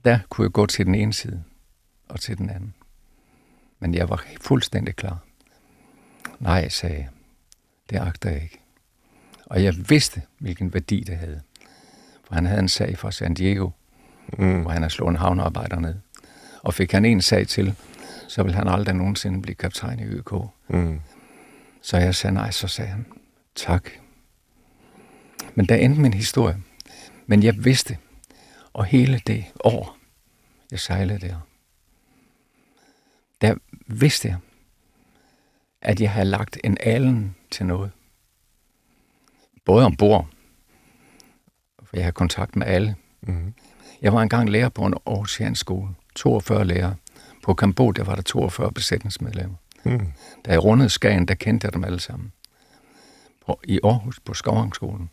[0.05, 1.43] der kunne jeg gå til den ene side
[2.09, 2.73] og til den anden.
[3.79, 5.19] Men jeg var fuldstændig klar.
[6.39, 7.09] Nej, sagde jeg.
[7.89, 8.59] Det agter jeg ikke.
[9.45, 11.41] Og jeg vidste, hvilken værdi det havde.
[12.23, 13.69] For han havde en sag fra San Diego,
[14.37, 14.61] mm.
[14.61, 15.95] hvor han har slået en havnearbejder ned.
[16.61, 17.75] Og fik han en sag til,
[18.27, 20.33] så ville han aldrig nogensinde blive kaptajn i ØK.
[20.67, 20.99] Mm.
[21.81, 23.05] Så jeg sagde nej, så sagde han,
[23.55, 23.89] tak.
[25.55, 26.57] Men der endte min historie.
[27.27, 27.97] Men jeg vidste,
[28.73, 29.97] og hele det år,
[30.71, 31.39] jeg sejlede der,
[33.41, 33.55] der
[33.87, 34.37] vidste jeg,
[35.81, 37.91] at jeg havde lagt en alen til noget.
[39.65, 40.27] Både ombord,
[41.83, 42.95] for jeg har kontakt med alle.
[43.21, 43.53] Mm-hmm.
[44.01, 45.95] Jeg var engang lærer på en Aarhusiansk skole.
[46.15, 46.95] 42 lærere.
[47.43, 49.55] På Kambodja var der 42 besætningsmedlemmer.
[49.83, 50.11] Mm.
[50.45, 52.31] Da jeg rundede Skagen, der kendte jeg dem alle sammen.
[53.45, 55.09] På, I Aarhus på Skovangskolen,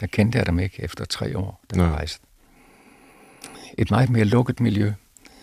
[0.00, 2.26] der kendte jeg dem ikke efter tre år, da jeg rejste.
[3.78, 4.92] Et meget mere lukket miljø.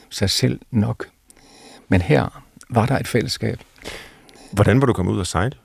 [0.10, 1.08] Sig selv nok.
[1.88, 3.60] Men her var der et fællesskab.
[4.52, 5.58] Hvordan var du kommet ud og sejle?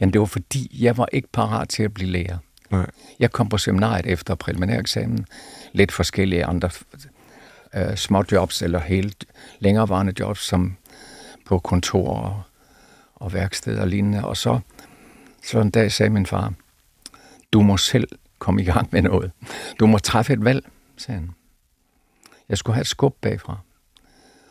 [0.00, 2.38] Jamen, det var fordi, jeg var ikke parat til at blive lærer.
[2.70, 2.90] Nej.
[3.18, 5.26] Jeg kom på seminariet efter præliminæreksamen.
[5.72, 6.70] Lidt forskellige andre
[7.74, 9.24] øh, små jobs eller helt
[9.58, 10.76] længerevarende jobs, som
[11.46, 12.42] på kontor og,
[13.14, 14.24] og værksted og lignende.
[14.24, 14.60] Og så,
[15.44, 16.52] så en dag sagde min far,
[17.52, 19.30] du må selv komme i gang med noget.
[19.80, 21.30] Du må træffe et valg, sagde han.
[22.50, 23.58] Jeg skulle have et skub bagfra.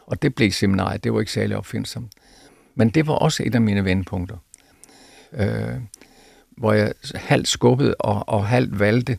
[0.06, 1.04] Og det blev seminariet.
[1.04, 2.14] Det var ikke særlig opfindsomt.
[2.76, 4.38] Men det var også et af mine vendepunkter.
[5.34, 5.76] Øh,
[6.58, 9.18] hvor jeg halvt skubbede og, og halvt valgte.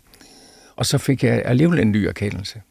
[0.77, 2.63] Og så fik jeg alligevel en ny erkendelse.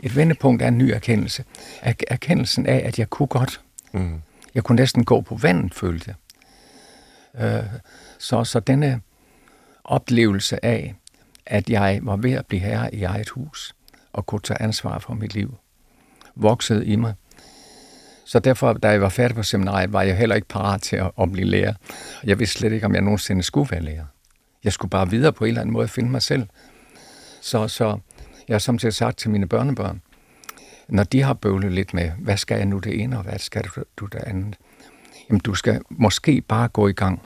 [0.00, 1.44] Et vendepunkt er en ny erkendelse.
[1.82, 3.60] Er, erkendelsen af, at jeg kunne godt.
[3.92, 4.20] Mm.
[4.54, 6.14] Jeg kunne næsten gå på vandet, følte
[7.34, 7.44] jeg.
[7.44, 7.64] Øh,
[8.18, 9.00] så, så denne
[9.84, 10.94] oplevelse af,
[11.46, 13.73] at jeg var ved at blive herre i eget hus
[14.14, 15.54] og kunne tage ansvar for mit liv,
[16.36, 17.14] voksede i mig.
[18.24, 21.10] Så derfor, da jeg var færdig på seminariet, var jeg heller ikke parat til at,
[21.20, 21.74] at blive lærer.
[22.24, 24.04] Jeg vidste slet ikke, om jeg nogensinde skulle være lærer.
[24.64, 26.46] Jeg skulle bare videre på en eller anden måde finde mig selv.
[27.40, 27.98] Så, så
[28.48, 30.00] jeg har samtidig sagt til mine børnebørn,
[30.88, 33.64] når de har bøvlet lidt med, hvad skal jeg nu det ene, og hvad skal
[33.96, 34.56] du det andet?
[35.28, 37.22] Jamen, du skal måske bare gå i gang.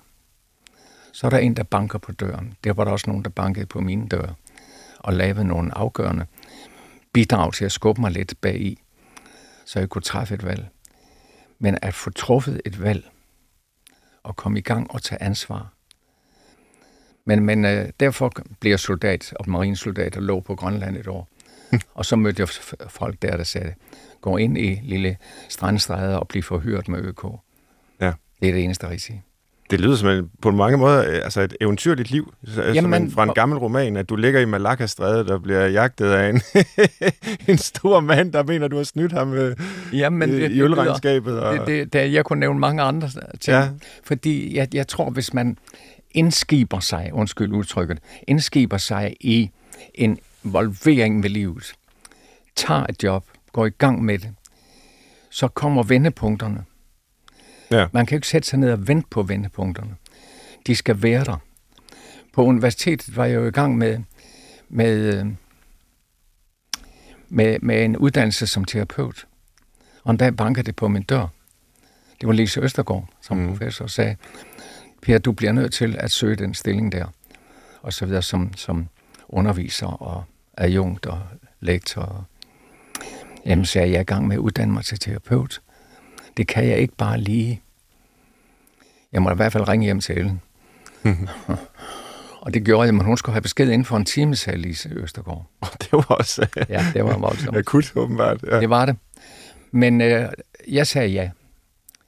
[1.12, 2.54] Så er der en, der banker på døren.
[2.64, 4.34] Der var der også nogen, der bankede på mine dør
[4.98, 6.26] og lavede nogle afgørende
[7.12, 8.82] bidrag til at skubbe mig lidt bag i,
[9.64, 10.68] så jeg kunne træffe et valg.
[11.58, 13.10] Men at få truffet et valg
[14.22, 15.72] og komme i gang og tage ansvar.
[17.24, 21.28] Men, men øh, derfor blev jeg soldat og marinsoldat og lå på Grønland et år.
[21.94, 22.48] og så mødte jeg
[22.88, 23.74] folk der, der sagde,
[24.20, 25.16] gå ind i lille
[25.48, 27.24] strandstræder og blive forhørt med ØK.
[28.00, 28.12] Ja.
[28.40, 29.20] Det er det eneste, jeg siger.
[29.70, 33.22] Det lyder som på mange måder øh, altså et eventyrligt liv, Jamen, som en, fra
[33.22, 36.40] en gammel roman, at du ligger i Malakka-strædet og bliver jagtet af en,
[37.52, 39.54] en stor mand, der mener, du har snydt ham med,
[39.92, 41.40] Jamen, det, i ølregnskabet.
[41.40, 41.54] Og...
[41.54, 43.08] Det, det, det, jeg kunne nævne mange andre
[43.40, 43.68] ting, ja.
[44.04, 45.58] fordi jeg, jeg tror, hvis man
[46.10, 49.50] indskiber sig, undskyld udtrykket, indskiber sig i
[49.94, 51.72] en involvering med livet,
[52.56, 54.30] tager et job, går i gang med det,
[55.30, 56.64] så kommer vendepunkterne.
[57.70, 57.86] Ja.
[57.92, 59.94] Man kan ikke sætte sig ned og vente på vendepunkterne.
[60.66, 61.36] De skal være der.
[62.32, 63.98] På universitetet var jeg jo i gang med,
[64.68, 65.24] med,
[67.28, 69.26] med, med en uddannelse som terapeut.
[70.04, 71.26] Og en dag bankede det på min dør.
[72.20, 73.48] Det var Lise Østergaard, som mm.
[73.48, 74.16] professor, sagde,
[75.02, 77.06] Per, du bliver nødt til at søge den stilling der.
[77.82, 78.88] Og så videre som, som
[79.28, 80.24] underviser og
[80.56, 81.22] adjunkt og
[81.60, 82.26] lektor.
[83.46, 85.60] Jamen, så er jeg i gang med at uddanne mig til terapeut.
[86.38, 87.62] Det kan jeg ikke bare lige.
[89.12, 90.40] Jeg må i hvert fald ringe hjem til Ellen.
[92.42, 94.88] og det gjorde jeg, men hun skulle have besked inden for en time, sagde Lise
[94.88, 95.46] Østergaard.
[95.80, 96.46] det var også...
[96.68, 97.56] ja, det var voldsomt.
[97.58, 98.44] Akut, åbenbart.
[98.50, 98.60] Ja.
[98.60, 98.96] Det var det.
[99.70, 100.28] Men øh,
[100.68, 101.30] jeg sagde ja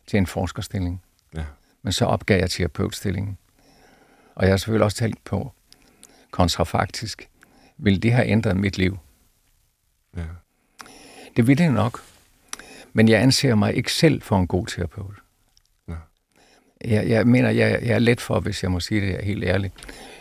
[0.07, 1.03] til en forskerstilling.
[1.35, 1.45] Ja.
[1.83, 3.39] Men så opgav jeg terapeutstillingen.
[4.35, 5.53] Og jeg har selvfølgelig også tænkt på,
[6.31, 7.29] kontrafaktisk,
[7.79, 8.99] vil det have ændret mit liv?
[10.17, 10.23] Ja.
[11.37, 12.01] Det ville det nok.
[12.93, 15.15] Men jeg anser mig ikke selv for en god terapeut.
[15.89, 15.95] Ja.
[16.85, 19.75] Jeg, jeg mener, jeg, jeg er let for, hvis jeg må sige det helt ærligt,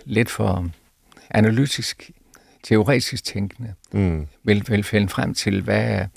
[0.06, 0.70] let for
[1.30, 2.12] analytisk,
[2.64, 4.28] teoretisk tænkende, mm.
[4.44, 6.08] vil, vil finde frem til, hvad er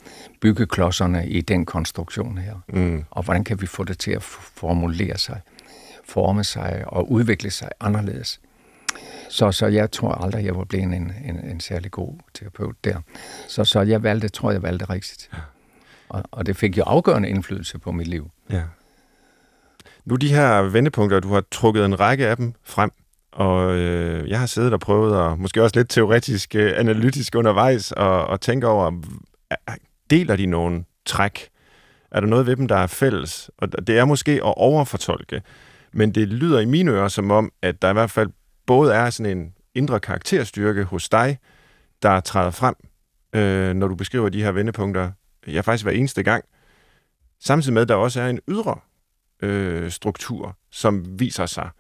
[0.41, 3.05] byggeklodserne i den konstruktion her, mm.
[3.11, 5.41] og hvordan kan vi få det til at formulere sig
[6.05, 8.41] forme sig og udvikle sig anderledes.
[9.29, 12.97] Så, så jeg tror aldrig, jeg var blevet en, en, en særlig god terapeut der.
[13.49, 15.31] Så, så jeg valgte, tror jeg valgte rigtigt.
[15.33, 15.39] Ja.
[16.13, 18.31] Og, og det fik jo afgørende indflydelse på mit liv.
[18.51, 18.63] Ja.
[20.05, 22.91] Nu de her vendepunkter, du har trukket en række af dem frem,
[23.33, 27.93] og øh, jeg har siddet og prøvet, og måske også lidt teoretisk, øh, analytisk undervejs,
[27.93, 29.03] og, og tænke over,
[30.11, 31.49] deler de nogle træk?
[32.11, 33.51] Er der noget ved dem, der er fælles?
[33.59, 35.43] Og det er måske at overfortolke,
[35.93, 38.31] men det lyder i mine ører som om, at der i hvert fald
[38.67, 41.39] både er sådan en indre karakterstyrke hos dig,
[42.03, 42.75] der træder frem,
[43.33, 45.11] øh, når du beskriver de her vendepunkter,
[45.47, 46.45] ja faktisk hver eneste gang,
[47.41, 48.79] samtidig med, at der også er en ydre
[49.43, 51.71] øh, struktur, som viser sig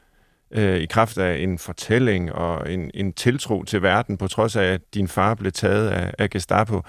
[0.50, 4.64] øh, i kraft af en fortælling og en, en tiltro til verden, på trods af,
[4.64, 6.80] at din far blev taget af, af Gestapo.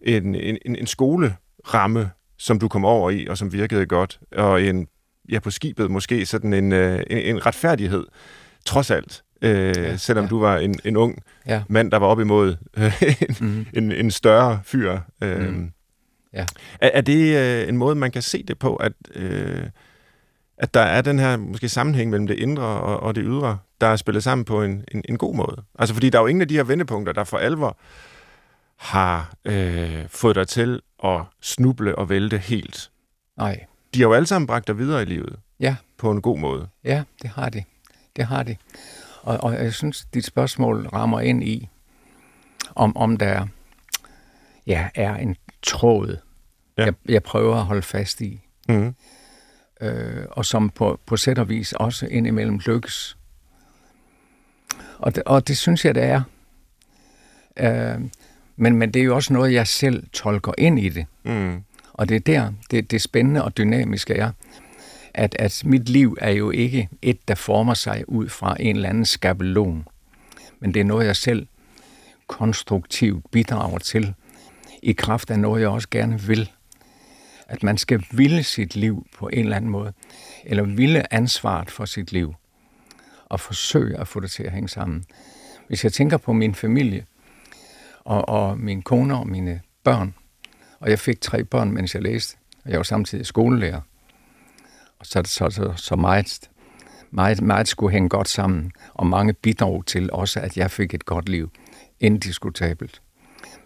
[0.00, 4.88] En, en, en skoleramme, som du kom over i, og som virkede godt, og en,
[5.30, 8.06] ja, på skibet måske sådan en, øh, en, en retfærdighed,
[8.64, 10.28] trods alt, øh, ja, selvom ja.
[10.28, 11.62] du var en, en ung ja.
[11.68, 13.66] mand, der var op imod øh, en, mm.
[13.74, 14.98] en, en større fyr.
[15.22, 15.70] Øh, mm.
[16.32, 16.46] Ja.
[16.80, 19.66] er, er det øh, en måde, man kan se det på, at, øh,
[20.58, 23.86] at der er den her måske sammenhæng mellem det indre og, og det ydre, der
[23.86, 25.62] er spillet sammen på en, en, en god måde?
[25.78, 27.78] Altså fordi der er jo ingen af de her vendepunkter, der for alvor
[28.76, 32.90] har øh, fået dig til at snuble og vælte helt.
[33.36, 33.64] Nej.
[33.94, 35.38] De har jo alle sammen bragt dig videre i livet.
[35.60, 35.76] Ja.
[35.98, 36.68] På en god måde.
[36.84, 37.64] Ja, det har de.
[38.16, 38.56] Det har de.
[39.22, 41.68] Og, og jeg synes, dit spørgsmål rammer ind i,
[42.74, 43.46] om, om der
[44.66, 46.16] ja, er en tråd,
[46.78, 46.84] ja.
[46.84, 48.40] jeg, jeg prøver at holde fast i.
[48.68, 48.94] Mm.
[49.80, 53.16] Øh, og som på, på sæt og vis også indimellem lykkes.
[54.98, 56.22] Og det, og det synes jeg, det er.
[57.56, 58.00] Øh,
[58.56, 61.06] men, men det er jo også noget, jeg selv tolker ind i det.
[61.24, 61.62] Mm.
[61.92, 64.30] Og det er der, det, det spændende og dynamiske er,
[65.14, 68.88] at, at mit liv er jo ikke et, der former sig ud fra en eller
[68.88, 69.88] anden skabelon.
[70.60, 71.46] Men det er noget, jeg selv
[72.26, 74.14] konstruktivt bidrager til,
[74.82, 76.50] i kraft af noget, jeg også gerne vil.
[77.48, 79.92] At man skal ville sit liv på en eller anden måde,
[80.44, 82.34] eller ville ansvaret for sit liv,
[83.24, 85.04] og forsøge at få det til at hænge sammen.
[85.68, 87.06] Hvis jeg tænker på min familie,
[88.04, 90.14] og, og min kone og mine børn,
[90.80, 93.80] og jeg fik tre børn, mens jeg læste, og jeg var samtidig skolelærer,
[94.98, 96.50] og så, så, så, så meget,
[97.10, 101.04] meget, meget skulle hænge godt sammen, og mange bidrog til også, at jeg fik et
[101.04, 101.50] godt liv.
[102.00, 103.02] Indiskutabelt.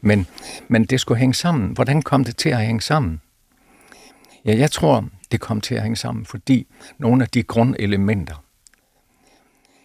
[0.00, 0.26] Men,
[0.68, 1.72] men det skulle hænge sammen.
[1.72, 3.20] Hvordan kom det til at hænge sammen?
[4.44, 6.66] Ja, jeg tror, det kom til at hænge sammen, fordi
[6.98, 8.44] nogle af de grundelementer,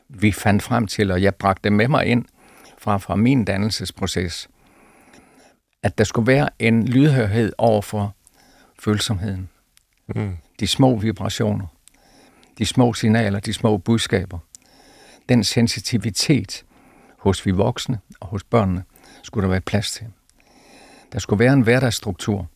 [0.09, 2.25] vi fandt frem til, og jeg bragte med mig ind
[2.77, 4.49] fra, fra min dannelsesproces,
[5.83, 8.15] at der skulle være en lydhørhed over for
[8.79, 9.49] følsomheden.
[10.07, 11.67] Mm de små vibrationer,
[12.57, 14.39] de små signaler, de små budskaber.
[15.29, 16.65] Den sensitivitet
[17.19, 18.83] hos vi voksne og hos børnene
[19.25, 20.07] skulle der være plads til.
[21.13, 22.47] Der skulle være en hverdagsstruktur,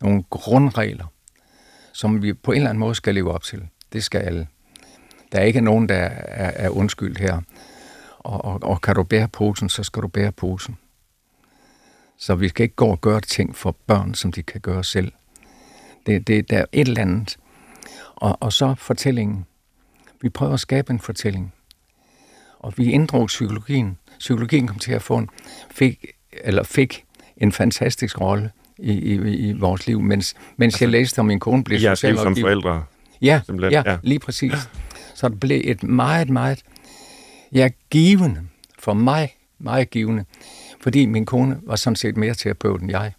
[0.00, 1.06] nogle grundregler,
[1.92, 3.68] som vi på en eller anden måde skal leve op til.
[3.92, 4.48] Det skal alle.
[5.32, 7.40] Der er ikke nogen, der er, er undskyldt her.
[8.18, 10.78] Og, og, og kan du bære posen, så skal du bære posen.
[12.18, 15.12] Så vi skal ikke gå og gøre ting for børn, som de kan gøre selv.
[16.06, 17.36] Det, det, der er et eller andet.
[18.14, 19.46] Og, og så fortællingen.
[20.20, 21.52] Vi prøver at skabe en fortælling.
[22.58, 23.98] Og vi inddrog psykologien.
[24.18, 25.28] Psykologien kom til at få en,
[25.70, 27.04] fik, eller fik
[27.36, 29.14] en fantastisk rolle i, i,
[29.48, 32.36] i vores liv, mens, mens altså, jeg læste om min kone blev ja, social som
[32.36, 32.84] forældre.
[33.22, 34.52] Ja, ja, ja, lige præcis.
[35.14, 36.62] Så det blev et meget, meget
[37.52, 38.40] ja, givende,
[38.78, 40.24] for mig meget givende,
[40.80, 43.12] fordi min kone var sådan set mere terapeut end jeg.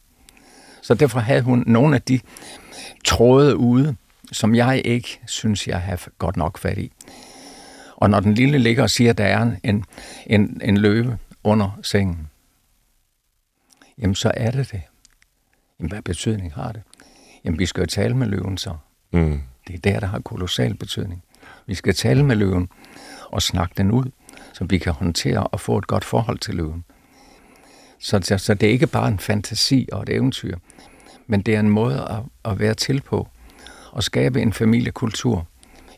[0.82, 2.20] Så derfor havde hun nogle af de
[3.06, 3.96] tråde ude,
[4.32, 6.92] som jeg ikke synes, jeg har godt nok fat i.
[7.98, 9.86] Og når den lille ligger og siger, at der er en,
[10.26, 12.28] en, en løve under sengen,
[13.98, 14.82] jamen så er det det.
[15.80, 16.82] Jamen hvad betydning har det?
[17.46, 18.76] Jamen vi skal jo tale med løven så.
[19.12, 19.42] Mm.
[19.68, 21.24] Det er der, der har kolossal betydning.
[21.66, 22.70] Vi skal tale med løven
[23.26, 24.12] og snakke den ud,
[24.54, 26.86] så vi kan håndtere og få et godt forhold til løven.
[28.00, 30.58] Så, så, så det er ikke bare en fantasi og et eventyr,
[31.28, 33.28] men det er en måde at, at være til på
[33.92, 35.48] og skabe en familiekultur.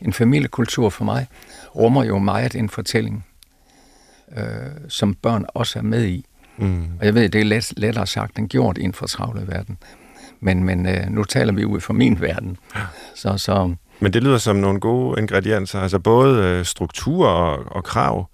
[0.02, 1.26] En familiekultur for mig
[1.76, 3.26] rummer jo meget en fortælling,
[4.36, 4.44] øh,
[4.88, 6.24] som børn også er med i.
[6.56, 6.84] Mm.
[7.00, 9.78] Og jeg ved, det er let, lettere sagt end gjort i en fortravlet verden.
[10.40, 12.56] Men, men øh, nu taler vi ud fra min verden.
[13.14, 15.80] Så, så, men det lyder som nogle gode ingredienser.
[15.80, 18.30] Altså både øh, struktur og, og krav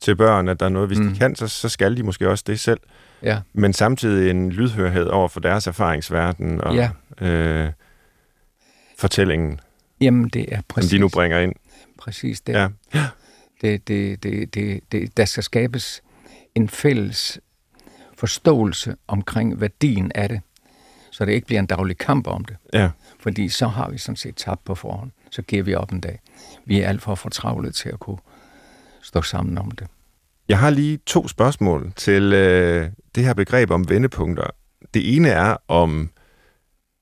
[0.00, 1.08] til børn, at der er noget, hvis mm.
[1.08, 2.80] de kan, så, så skal de måske også det selv.
[3.22, 3.38] Ja.
[3.52, 6.90] Men samtidig en lydhørhed over for deres erfaringsverden og ja.
[7.26, 7.72] øh,
[8.98, 9.60] fortællingen,
[10.04, 10.90] Jamen, det er præcis.
[10.90, 11.52] som de nu bringer ind.
[11.98, 12.42] præcis.
[12.48, 12.68] Ja.
[12.94, 13.06] ja.
[13.60, 16.02] Det, det, det, det, det, der skal skabes
[16.54, 17.40] en fælles
[18.18, 20.40] forståelse omkring værdien af det,
[21.10, 22.56] så det ikke bliver en daglig kamp om det.
[22.72, 22.90] Ja.
[23.20, 25.10] Fordi så har vi sådan set tabt på forhånd.
[25.30, 26.20] Så giver vi op en dag.
[26.64, 28.18] Vi er alt for fortravlet til at kunne
[29.02, 29.86] stå sammen om det.
[30.48, 34.46] Jeg har lige to spørgsmål til øh, det her begreb om vendepunkter.
[34.94, 36.10] Det ene er, om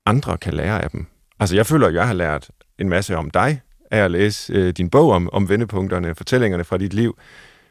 [0.06, 1.06] andre kan lære af dem.
[1.40, 2.50] Altså, jeg føler, at jeg har lært
[2.82, 3.60] en masse om dig
[3.90, 7.18] af at læse øh, din bog om, om vendepunkterne, fortællingerne fra dit liv.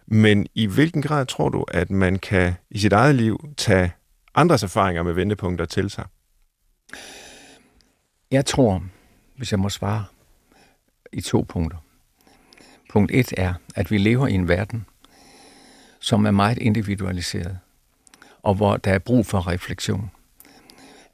[0.07, 3.91] Men i hvilken grad tror du, at man kan i sit eget liv tage
[4.36, 6.05] andres erfaringer med vendepunkter til sig?
[8.32, 8.84] Jeg tror,
[9.38, 10.05] hvis jeg må svare,
[11.14, 11.78] i to punkter.
[12.89, 14.86] Punkt et er, at vi lever i en verden,
[15.99, 17.59] som er meget individualiseret,
[18.43, 20.12] og hvor der er brug for refleksion.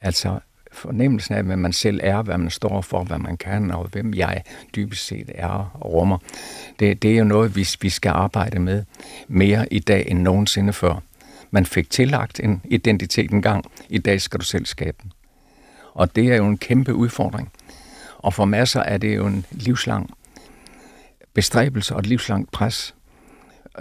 [0.00, 0.40] Altså
[0.72, 4.14] fornemmelsen af, hvad man selv er, hvad man står for, hvad man kan, og hvem
[4.14, 4.42] jeg
[4.76, 6.18] dybest set er og rummer.
[6.78, 8.84] Det, det er jo noget, vi, vi skal arbejde med
[9.28, 11.02] mere i dag end nogensinde før.
[11.50, 15.12] Man fik tillagt en identitet engang, i dag skal du selv skabe den.
[15.94, 17.52] Og det er jo en kæmpe udfordring.
[18.18, 20.10] Og for masser er det jo en livslang
[21.34, 22.94] bestræbelse og et livslangt pres,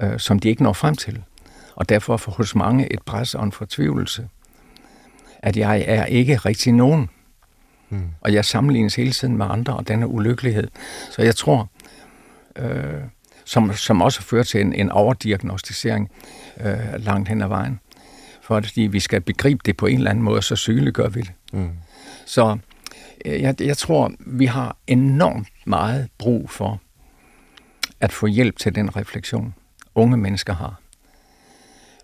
[0.01, 1.23] øh, som de ikke når frem til.
[1.75, 4.27] Og derfor for hos mange et pres og en fortvivlelse,
[5.39, 7.09] at jeg er ikke rigtig nogen.
[7.89, 8.01] Mm.
[8.21, 10.67] Og jeg sammenlignes hele tiden med andre, og denne ulykkelighed.
[11.11, 11.69] Så jeg tror,
[12.55, 13.01] øh,
[13.45, 16.11] som, som også fører til en, en overdiagnostisering
[16.59, 17.79] øh, langt hen ad vejen.
[18.41, 21.31] Fordi vi skal begribe det på en eller anden måde, så sygeligt gør vi det.
[21.53, 21.69] Mm.
[22.25, 22.57] Så
[23.25, 26.81] øh, jeg, jeg tror, vi har enormt meget brug for
[27.99, 29.53] at få hjælp til den refleksion,
[29.95, 30.79] unge mennesker har.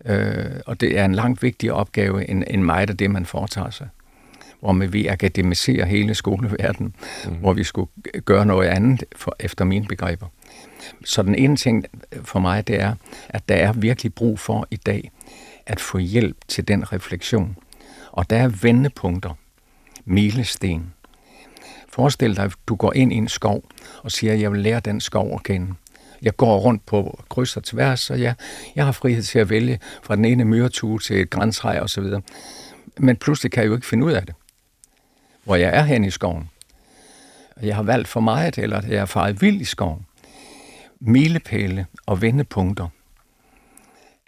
[0.05, 3.69] Øh, og det er en langt vigtigere opgave end, end meget af det, man foretager
[3.69, 3.87] sig.
[4.59, 6.95] Hvor vi akademiserer hele skoleverdenen,
[7.25, 7.33] mm.
[7.33, 7.89] hvor vi skulle
[8.25, 10.27] gøre noget andet for, efter mine begreber.
[11.05, 11.85] Så den ene ting
[12.23, 12.95] for mig, det er,
[13.29, 15.11] at der er virkelig brug for i dag
[15.65, 17.57] at få hjælp til den refleksion.
[18.11, 19.37] Og der er vendepunkter,
[20.05, 20.93] milesten.
[21.89, 23.63] Forestil dig, at du går ind i en skov
[24.03, 25.73] og siger, at jeg vil lære den skov at kende.
[26.23, 28.35] Jeg går rundt på kryds og tværs, og jeg,
[28.75, 32.01] jeg har frihed til at vælge fra den ene myretue til et grænsrej og så
[32.01, 32.21] videre.
[32.97, 34.35] Men pludselig kan jeg jo ikke finde ud af det,
[35.43, 36.49] hvor jeg er hen i skoven.
[37.61, 40.05] Jeg har valgt for meget, eller jeg er faret vild i skoven.
[40.99, 42.87] Milepæle og vendepunkter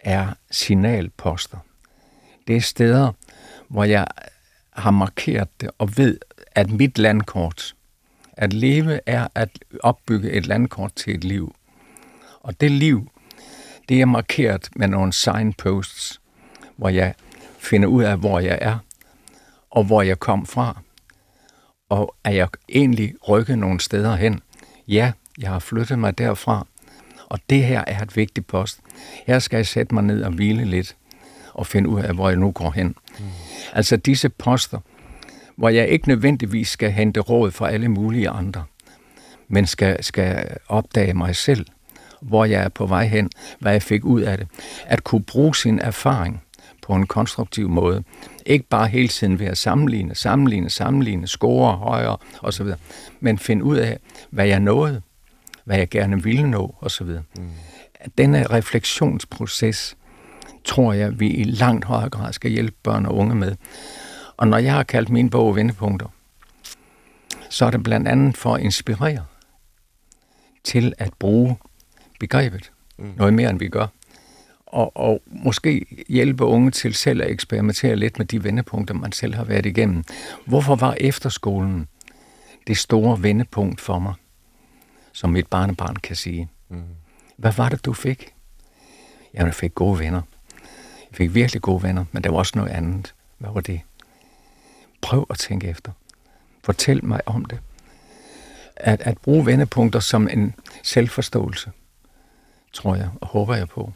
[0.00, 1.58] er signalposter.
[2.46, 3.12] Det er steder,
[3.68, 4.06] hvor jeg
[4.70, 6.18] har markeret det og ved,
[6.52, 7.74] at mit landkort,
[8.32, 9.48] at leve er at
[9.82, 11.54] opbygge et landkort til et liv.
[12.46, 13.10] Og det liv,
[13.88, 16.20] det er markeret med nogle signposts,
[16.76, 17.14] hvor jeg
[17.58, 18.78] finder ud af, hvor jeg er,
[19.70, 20.80] og hvor jeg kom fra.
[21.88, 24.40] Og er jeg egentlig rykket nogle steder hen?
[24.88, 26.66] Ja, jeg har flyttet mig derfra.
[27.26, 28.80] Og det her er et vigtigt post.
[29.26, 30.96] Her skal jeg sætte mig ned og hvile lidt,
[31.54, 32.86] og finde ud af, hvor jeg nu går hen.
[33.18, 33.24] Mm.
[33.72, 34.78] Altså disse poster,
[35.56, 38.64] hvor jeg ikke nødvendigvis skal hente råd fra alle mulige andre,
[39.48, 41.66] men skal, skal opdage mig selv,
[42.20, 44.48] hvor jeg er på vej hen, hvad jeg fik ud af det.
[44.86, 46.42] At kunne bruge sin erfaring
[46.82, 48.02] på en konstruktiv måde.
[48.46, 52.66] Ikke bare hele tiden ved at sammenligne, sammenligne, sammenligne, score højere osv.,
[53.20, 53.98] men finde ud af,
[54.30, 55.02] hvad jeg nåede,
[55.64, 57.06] hvad jeg gerne ville nå osv.
[57.06, 57.50] Mm.
[58.18, 59.96] Denne refleksionsproces,
[60.64, 63.56] tror jeg, vi i langt højere grad skal hjælpe børn og unge med.
[64.36, 66.06] Og når jeg har kaldt min bog Vendepunkter,
[67.50, 69.24] så er det blandt andet for at inspirere
[70.64, 71.56] til at bruge
[72.20, 72.72] begrebet.
[72.98, 73.12] Mm.
[73.16, 73.86] Noget mere, end vi gør.
[74.66, 79.34] Og, og måske hjælpe unge til selv at eksperimentere lidt med de vendepunkter, man selv
[79.34, 80.04] har været igennem.
[80.46, 81.88] Hvorfor var efterskolen
[82.66, 84.14] det store vendepunkt for mig,
[85.12, 86.48] som mit barnebarn kan sige?
[86.68, 86.82] Mm.
[87.36, 88.32] Hvad var det, du fik?
[89.34, 90.22] Jamen, jeg fik gode venner.
[91.10, 93.14] Jeg fik virkelig gode venner, men der var også noget andet.
[93.38, 93.80] Hvad var det?
[95.00, 95.92] Prøv at tænke efter.
[96.64, 97.58] Fortæl mig om det.
[98.76, 101.70] At, at bruge vendepunkter som en selvforståelse
[102.76, 103.92] tror jeg, og håber jeg på.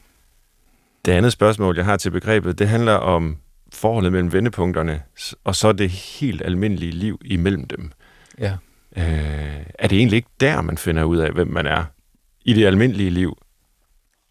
[1.05, 3.37] Det andet spørgsmål, jeg har til begrebet, det handler om
[3.73, 5.03] forholdet mellem vendepunkterne,
[5.45, 7.93] og så det helt almindelige liv imellem dem.
[8.39, 8.57] Ja.
[8.97, 11.85] Øh, er det egentlig ikke der, man finder ud af, hvem man er
[12.45, 13.39] i det almindelige liv?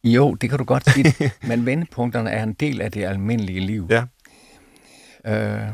[0.04, 1.14] Jo, det kan du godt sige,
[1.50, 3.89] men vendepunkterne er en del af det almindelige liv.
[3.89, 4.04] Ja.
[5.26, 5.70] Øh,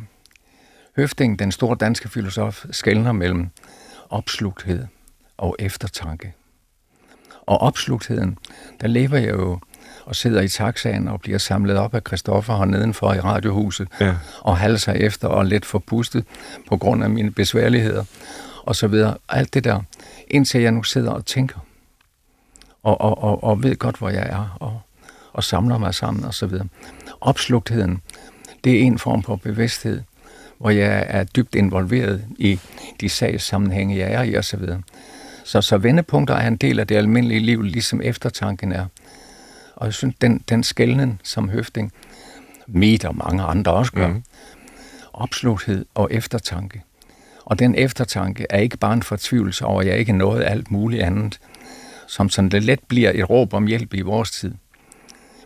[0.95, 3.49] Høfting, den store danske filosof, skældner mellem
[4.09, 4.85] opslugthed
[5.37, 6.33] og eftertanke.
[7.45, 8.37] Og opslugtheden,
[8.81, 9.59] der lever jeg jo
[10.05, 14.15] og sidder i taxaen og bliver samlet op af Christoffer her nedenfor i radiohuset, ja.
[14.41, 16.25] og halser efter og lidt forpustet
[16.67, 18.03] på grund af mine besværligheder,
[18.63, 19.17] og så videre.
[19.29, 19.81] Alt det der,
[20.27, 21.59] indtil jeg nu sidder og tænker.
[22.83, 24.81] og, og, og, og ved godt, hvor jeg er, og,
[25.33, 26.53] og samler mig sammen osv.
[27.21, 28.01] Opslugtheden,
[28.63, 30.01] det er en form for bevidsthed,
[30.57, 32.59] hvor jeg er dybt involveret i
[33.01, 34.59] de sagssammenhænge, jeg er i osv.
[34.59, 34.77] Så,
[35.45, 38.85] så vendepunkter er en del af det almindelige liv, ligesom eftertanken er.
[39.75, 41.91] Og jeg synes, den, den skældning som høfting,
[42.67, 44.23] mit og mange andre også gør, mm.
[45.13, 46.81] opslugthed og eftertanke.
[47.45, 51.03] Og den eftertanke er ikke bare en fortvivlelse over, at jeg ikke nåede alt muligt
[51.03, 51.39] andet,
[52.07, 54.53] som sådan det let bliver et råb om hjælp i vores tid.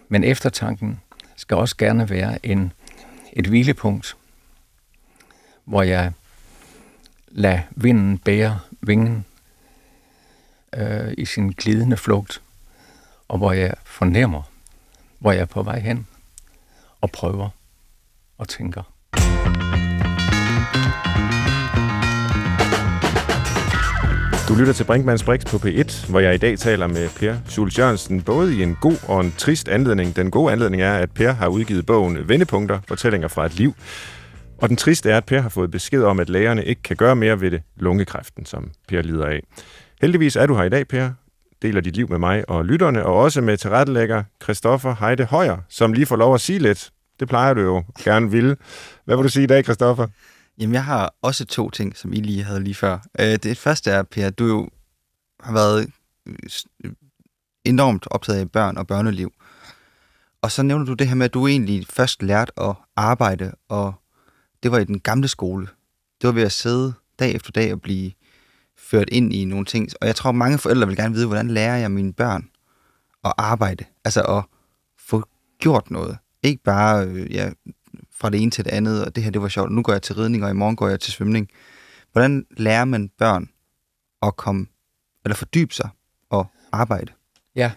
[0.10, 1.00] Men eftertanken
[1.36, 2.74] skal også gerne være en,
[3.34, 4.18] et hvilepunkt,
[5.66, 6.12] hvor jeg
[7.28, 9.26] lader vinden bære vingen
[10.78, 12.42] øh, i sin glidende flugt,
[13.28, 14.42] og hvor jeg fornemmer,
[15.20, 16.08] hvor jeg er på vej hen,
[17.02, 17.50] og prøver
[18.38, 18.84] og tænker.
[24.50, 27.80] Du lytter til Brinkmanns Brix på P1, hvor jeg i dag taler med Per Schulz
[27.80, 30.16] Jørgensen, både i en god og en trist anledning.
[30.16, 33.74] Den gode anledning er, at Per har udgivet bogen Vendepunkter, fortællinger fra et liv.
[34.58, 37.16] Og den triste er, at Per har fået besked om, at lægerne ikke kan gøre
[37.16, 39.44] mere ved det lungekræften, som Per lider af.
[40.02, 41.12] Heldigvis er du her i dag, Per,
[41.62, 45.94] deler dit liv med mig og lytterne, og også med tilrettelægger Christoffer Heide Højer, som
[45.94, 46.92] lige får lov at sige lidt.
[47.20, 48.58] Det plejer du jo gerne ville.
[49.06, 50.08] Hvad vil du sige i dag, Christoffer?
[50.60, 53.00] Jamen, jeg har også to ting, som I lige havde lige før.
[53.20, 54.70] Øh, det første er, Per, du jo
[55.40, 55.92] har været
[56.26, 56.92] øh,
[57.66, 59.34] enormt optaget af børn og børneliv.
[60.42, 63.94] Og så nævner du det her med, at du egentlig først lærte at arbejde, og
[64.64, 65.68] det var i den gamle skole.
[66.22, 68.12] Det var ved at sidde dag efter dag og blive
[68.92, 69.90] ført ind i nogle ting.
[70.02, 72.50] Og jeg tror, mange forældre vil gerne vide, hvordan lærer jeg mine børn
[73.26, 73.86] at arbejde?
[74.06, 74.44] Altså at
[75.00, 75.24] få
[75.60, 76.18] gjort noget.
[76.44, 77.52] Ikke bare øh, ja,
[78.12, 80.02] fra det ene til det andet, og det her det var sjovt, nu går jeg
[80.02, 81.50] til ridning, og i morgen går jeg til svømning.
[82.12, 83.50] Hvordan lærer man børn
[84.22, 84.68] at komme,
[85.26, 85.90] eller fordybe sig
[86.30, 87.12] og arbejde?
[87.56, 87.72] Ja,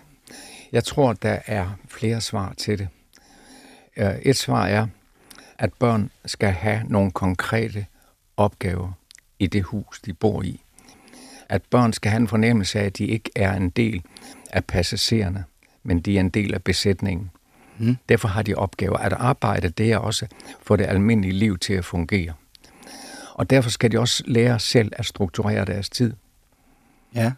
[0.72, 2.88] jeg tror, der er flere svar til det.
[3.96, 4.86] Øh, et svar er,
[5.58, 7.86] at børn skal have nogle konkrete
[8.36, 8.92] opgaver
[9.38, 10.61] i det hus, de bor i.
[11.53, 14.03] At børn skal have en fornemmelse af, at de ikke er en del
[14.50, 15.44] af passagererne,
[15.82, 17.30] men de er en del af besætningen.
[17.78, 17.96] Mm.
[18.09, 18.96] Derfor har de opgaver.
[18.96, 20.26] At arbejde, det er også
[20.62, 22.32] for det almindelige liv til at fungere.
[23.34, 26.12] Og derfor skal de også lære selv at strukturere deres tid.
[27.14, 27.32] Ja.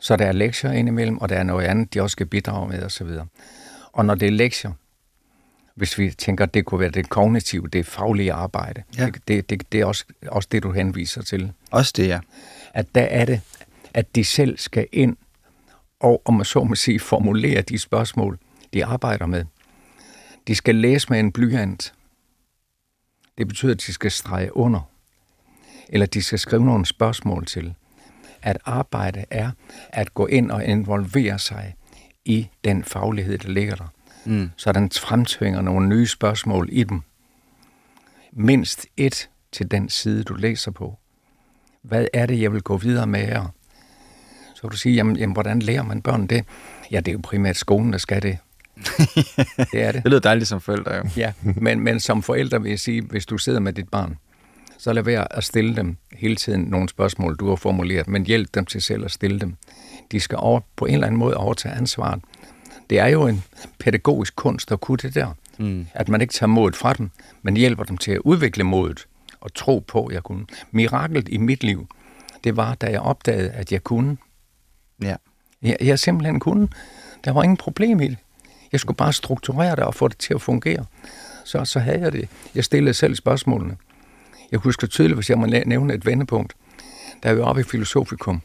[0.00, 2.82] Så der er lektier indimellem, og der er noget andet, de også skal bidrage med
[2.82, 3.08] osv.
[3.92, 4.72] Og når det er lektier,
[5.74, 9.06] hvis vi tænker, at det kunne være det kognitive, det faglige arbejde, ja.
[9.06, 11.52] det, det, det, det er også, også det, du henviser til.
[11.70, 12.20] Også det, ja.
[12.74, 13.40] At der er det,
[13.94, 15.16] at de selv skal ind
[16.00, 18.38] og, om man så må sige, formulere de spørgsmål,
[18.72, 19.44] de arbejder med.
[20.46, 21.94] De skal læse med en blyant.
[23.38, 24.80] Det betyder, at de skal strege under.
[25.88, 27.74] Eller de skal skrive nogle spørgsmål til.
[28.42, 29.50] At arbejde er
[29.88, 31.74] at gå ind og involvere sig
[32.24, 33.88] i den faglighed, der ligger der.
[34.24, 34.50] Mm.
[34.56, 37.00] Så den fremtvinger nogle nye spørgsmål i dem.
[38.32, 40.99] Mindst et til den side, du læser på.
[41.82, 43.54] Hvad er det, jeg vil gå videre med her?
[44.54, 46.44] Så vil du sige, jamen, jamen hvordan lærer man børn det?
[46.90, 48.38] Ja, det er jo primært skolen, der skal det.
[49.72, 50.02] det er det.
[50.02, 51.02] Det lyder dejligt som forældre, jo.
[51.16, 54.18] ja, men, men som forældre vil jeg sige, hvis du sidder med dit barn,
[54.78, 58.54] så lad være at stille dem hele tiden nogle spørgsmål, du har formuleret, men hjælp
[58.54, 59.54] dem til selv at stille dem.
[60.12, 62.22] De skal over, på en eller anden måde overtage ansvaret.
[62.90, 63.44] Det er jo en
[63.78, 65.34] pædagogisk kunst at kunne det der.
[65.58, 65.86] Mm.
[65.94, 67.10] At man ikke tager modet fra dem,
[67.42, 69.06] men hjælper dem til at udvikle modet
[69.40, 70.46] og tro på, jeg kunne.
[70.70, 71.86] Miraklet i mit liv,
[72.44, 74.16] det var, da jeg opdagede, at jeg kunne.
[75.02, 75.16] Ja.
[75.62, 76.68] Jeg, jeg simpelthen kunne.
[77.24, 78.18] Der var ingen problem i det.
[78.72, 80.84] Jeg skulle bare strukturere det og få det til at fungere.
[81.44, 82.28] Så, så havde jeg det.
[82.54, 83.76] Jeg stillede selv spørgsmålene.
[84.50, 86.54] Jeg husker tydeligt, hvis jeg må nævne et vendepunkt.
[87.22, 88.42] Da jeg var oppe i Filosofikum,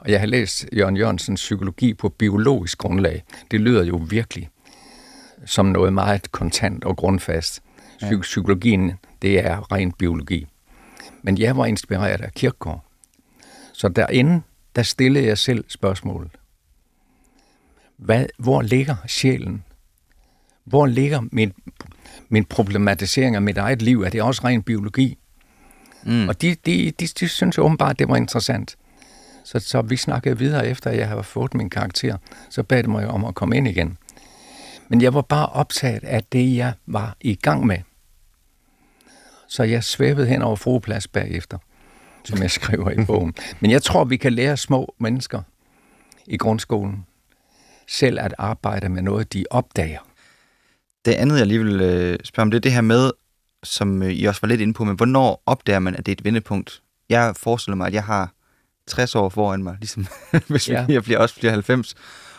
[0.00, 3.22] og jeg har læst Jørgen Jørgensens psykologi på biologisk grundlag.
[3.50, 4.48] Det lyder jo virkelig
[5.46, 7.62] som noget meget kontant og grundfast.
[8.02, 8.92] Psy- psykologien,
[9.22, 10.46] det er ren biologi.
[11.22, 12.84] Men jeg var inspireret af Kierkegaard.
[13.72, 14.42] Så derinde,
[14.76, 16.30] der stillede jeg selv spørgsmålet.
[17.96, 19.64] Hvad, hvor ligger sjælen?
[20.64, 21.52] Hvor ligger min,
[22.28, 24.02] min problematisering af mit eget liv?
[24.02, 25.18] Er det også ren biologi?
[26.04, 26.28] Mm.
[26.28, 28.76] Og de, de, de, de synes åbenbart, det var interessant.
[29.44, 32.16] Så, så vi snakkede videre efter, at jeg havde fået min karakter.
[32.50, 33.98] Så bad de mig om at komme ind igen.
[34.88, 37.78] Men jeg var bare optaget af det, jeg var i gang med.
[39.48, 41.58] Så jeg svævede hen over frueplads bagefter,
[42.24, 43.34] som jeg skriver i bogen.
[43.60, 45.42] Men jeg tror, vi kan lære små mennesker
[46.26, 47.06] i grundskolen
[47.88, 50.00] selv at arbejde med noget, de opdager.
[51.04, 53.10] Det andet, jeg lige vil øh, spørge om, det er det her med,
[53.62, 56.16] som øh, I også var lidt inde på, men hvornår opdager man, at det er
[56.16, 56.82] et vendepunkt?
[57.08, 58.32] Jeg forestiller mig, at jeg har
[58.86, 60.06] 60 år foran mig, ligesom
[60.48, 60.86] hvis ja.
[60.88, 61.94] jeg bliver, også bliver 90.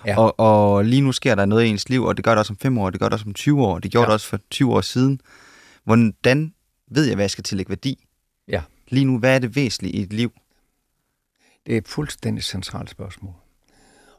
[0.06, 0.20] Ja.
[0.20, 2.54] Og, og lige nu sker der noget i ens liv, og det gør det også
[2.54, 4.08] om 5 år, det gør det også om 20 år, det gjorde ja.
[4.08, 5.22] det også for 20 år siden.
[5.84, 6.54] Hvordan
[6.92, 8.06] ved jeg, hvad jeg skal tillægge værdi?
[8.48, 8.62] Ja.
[8.88, 10.32] Lige nu, hvad er det væsentlige i et liv?
[11.66, 13.34] Det er et fuldstændig centralt spørgsmål.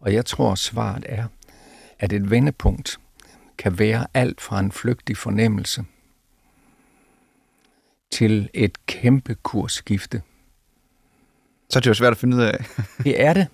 [0.00, 1.26] Og jeg tror, svaret er,
[1.98, 3.00] at et vendepunkt
[3.58, 5.84] kan være alt fra en flygtig fornemmelse
[8.10, 10.22] til et kæmpe kursskifte.
[11.70, 12.64] Så er det jo svært at finde ud af.
[13.04, 13.46] det er det.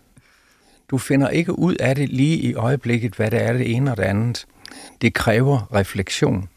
[0.91, 3.97] Du finder ikke ud af det lige i øjeblikket, hvad det er det ene og
[3.97, 4.47] det andet.
[5.01, 6.49] Det kræver refleksion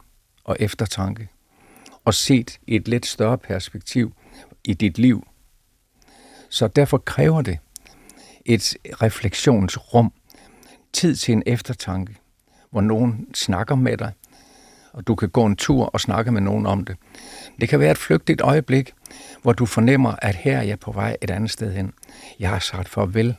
[0.44, 1.30] og eftertanke.
[2.06, 4.14] Og set i et lidt større perspektiv
[4.64, 5.28] i dit liv.
[6.50, 7.58] Så derfor kræver det
[8.46, 10.14] et refleksionsrum,
[10.94, 12.16] tid til en eftertanke,
[12.72, 14.12] hvor nogen snakker med dig,
[14.94, 16.96] og du kan gå en tur og snakke med nogen om det.
[17.62, 18.94] Det kan være et flygtigt øjeblik,
[19.42, 21.94] hvor du fornemmer, at her er jeg på vej et andet sted hen.
[22.40, 23.36] Jeg har sagt farvel.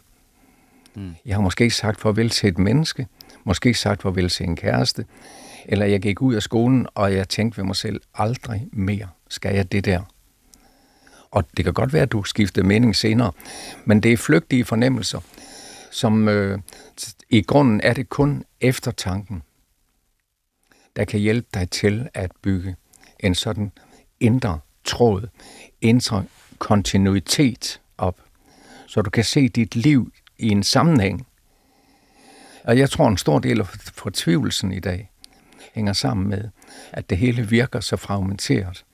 [0.99, 1.15] Mm.
[1.27, 3.07] Jeg har måske sagt farvel til et menneske,
[3.45, 5.05] måske sagt farvel til en kæreste,
[5.65, 9.55] eller jeg gik ud af skolen, og jeg tænkte ved mig selv, aldrig mere skal
[9.55, 10.01] jeg det der.
[11.31, 13.33] Og det kan godt være, at du skifter mening senere,
[13.85, 15.21] men det er flygtige fornemmelser,
[15.91, 16.59] som øh,
[17.31, 19.43] i grunden er det kun eftertanken,
[20.97, 22.77] der kan hjælpe dig til at bygge
[23.21, 23.73] en sådan
[24.21, 25.29] indre tråd,
[25.81, 26.25] indre
[26.59, 28.21] kontinuitet op,
[28.87, 31.27] så du kan se dit liv i en sammenhæng.
[32.65, 35.11] Og jeg tror, en stor del af fortvivlelsen i dag
[35.75, 36.49] hænger sammen med,
[36.93, 38.85] at det hele virker så fragmenteret.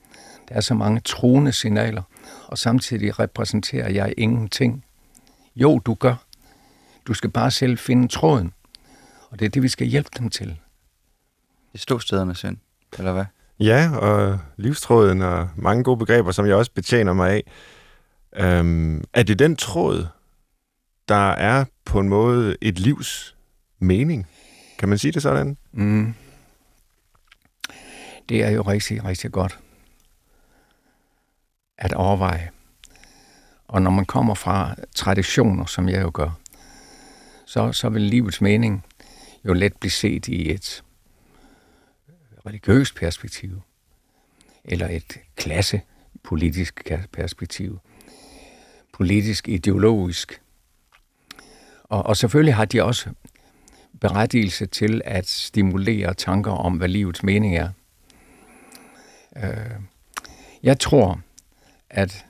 [0.49, 2.01] Der er så mange truende signaler,
[2.47, 4.85] og samtidig repræsenterer jeg ingenting.
[5.55, 6.15] Jo, du gør.
[7.07, 8.53] Du skal bare selv finde tråden,
[9.29, 10.47] og det er det, vi skal hjælpe dem til.
[10.47, 12.57] Det er ståstederne synd,
[12.97, 13.25] eller hvad?
[13.59, 17.43] Ja, og livstråden og mange gode begreber, som jeg også betjener mig af.
[18.37, 20.07] Øhm, er det den tråd,
[21.07, 23.35] der er på en måde et livs
[23.79, 24.27] mening?
[24.79, 25.57] Kan man sige det sådan?
[25.71, 26.13] Mm.
[28.29, 29.59] Det er jo rigtig, rigtig godt
[31.77, 32.51] at overveje.
[33.67, 36.39] Og når man kommer fra traditioner, som jeg jo gør,
[37.45, 38.85] så, så vil livets mening
[39.45, 40.83] jo let blive set i et
[42.45, 43.61] religiøst perspektiv,
[44.63, 47.79] eller et klassepolitisk perspektiv,
[48.93, 50.41] politisk, ideologisk.
[51.95, 53.09] Og, og selvfølgelig har de også
[54.01, 57.69] berettigelse til at stimulere tanker om, hvad livets mening er.
[59.37, 59.79] Øh,
[60.63, 61.21] jeg tror,
[61.89, 62.25] at,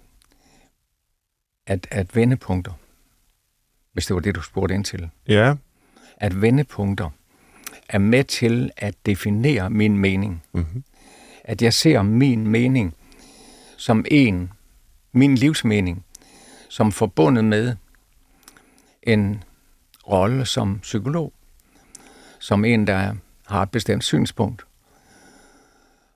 [1.68, 2.72] at, at vendepunkter,
[3.94, 5.56] hvis det var det, du spurgte ind til, ja.
[6.18, 7.10] at vendepunkter
[7.90, 10.44] er med til at definere min mening.
[10.54, 10.84] Mm-hmm.
[11.44, 12.96] At jeg ser min mening
[13.78, 14.52] som en,
[15.12, 16.06] min livsmening,
[16.70, 17.76] som forbundet med
[19.04, 19.44] en
[20.10, 21.34] rolle som psykolog,
[22.40, 23.14] som en, der
[23.48, 24.66] har et bestemt synspunkt,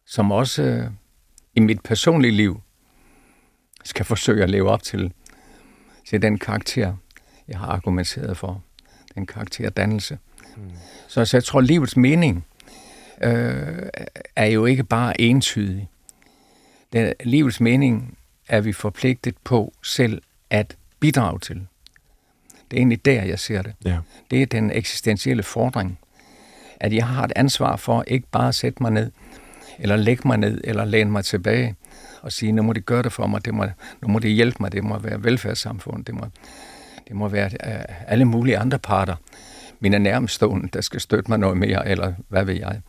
[0.06, 0.92] som også øh,
[1.56, 2.62] i mit personlige liv
[3.84, 5.14] skal forsøge at leve op til,
[6.10, 6.96] til den karakter,
[7.48, 8.64] jeg har argumenteret for,
[9.16, 10.18] den karakterdannelse.
[10.58, 10.72] Mm.
[11.08, 12.46] Så, så jeg tror, livets mening
[13.24, 13.90] øh,
[14.36, 15.90] er jo ikke bare entydig.
[16.94, 18.18] Den, livets mening
[18.48, 21.68] er vi forpligtet på selv at bidrage til.
[22.72, 23.74] Det er egentlig der, jeg ser det.
[23.86, 23.98] Ja.
[24.32, 26.00] Det er den eksistentielle fordring,
[26.80, 29.12] at jeg har et ansvar for ikke bare at sætte mig ned,
[29.80, 31.76] eller lægge mig ned, eller læne mig tilbage
[32.22, 33.66] og sige, nu må de gøre det for mig, det må,
[34.02, 36.26] nu må de hjælpe mig, det må være velfærdssamfund, det må,
[37.08, 39.16] det må være uh, alle mulige andre parter,
[39.80, 42.82] mine nærmestående, der skal støtte mig noget mere, eller hvad ved jeg.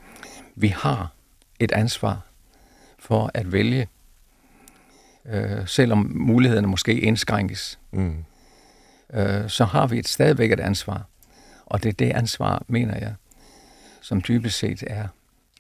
[0.56, 1.12] Vi har
[1.58, 2.20] et ansvar
[2.98, 3.88] for at vælge,
[5.26, 8.24] øh, selvom mulighederne måske indskrænkes, mm.
[9.14, 11.06] Øh, så har vi et stadigvæk et ansvar.
[11.66, 13.14] Og det er det ansvar, mener jeg,
[14.00, 15.08] som dybest set er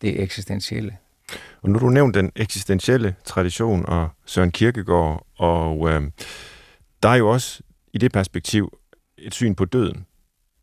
[0.02, 0.96] det eksistentielle.
[1.62, 6.02] Og nu har du nævnt den eksistentielle tradition og Søren Kierkegaard, og øh,
[7.02, 8.78] der er jo også i det perspektiv
[9.18, 10.06] et syn på døden,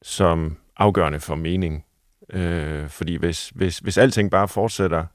[0.01, 1.85] som afgørende for mening.
[2.33, 5.05] Øh, fordi hvis, hvis, hvis alting bare fortsætter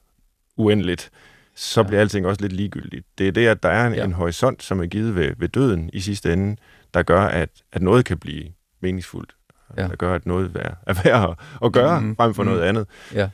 [0.56, 1.10] uendeligt,
[1.54, 1.86] så ja.
[1.86, 3.06] bliver alting også lidt ligegyldigt.
[3.18, 4.04] Det er det, at der er en, ja.
[4.04, 6.56] en horisont, som er givet ved, ved døden i sidste ende,
[6.94, 8.44] der gør, at, at noget kan blive
[8.80, 9.36] meningsfuldt.
[9.76, 9.82] Ja.
[9.82, 12.16] Der gør, at noget er, værd at, at gøre, mm-hmm.
[12.16, 12.54] frem for mm-hmm.
[12.54, 12.86] noget andet.
[13.14, 13.28] Ja.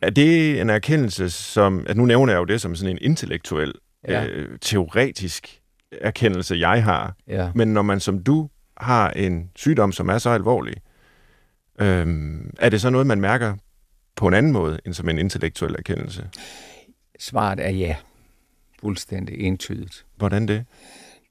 [0.00, 1.86] Er det en erkendelse, som...
[1.88, 3.72] At nu nævner jeg jo det som sådan en intellektuel,
[4.08, 4.26] ja.
[4.26, 5.60] øh, teoretisk
[5.92, 7.14] erkendelse, jeg har.
[7.28, 7.50] Ja.
[7.54, 10.74] Men når man som du har en sygdom, som er så alvorlig,
[11.80, 13.54] øhm, er det så noget, man mærker
[14.16, 16.28] på en anden måde, end som en intellektuel erkendelse?
[17.18, 17.96] Svaret er ja.
[18.80, 20.04] Fuldstændig entydigt.
[20.16, 20.64] Hvordan det?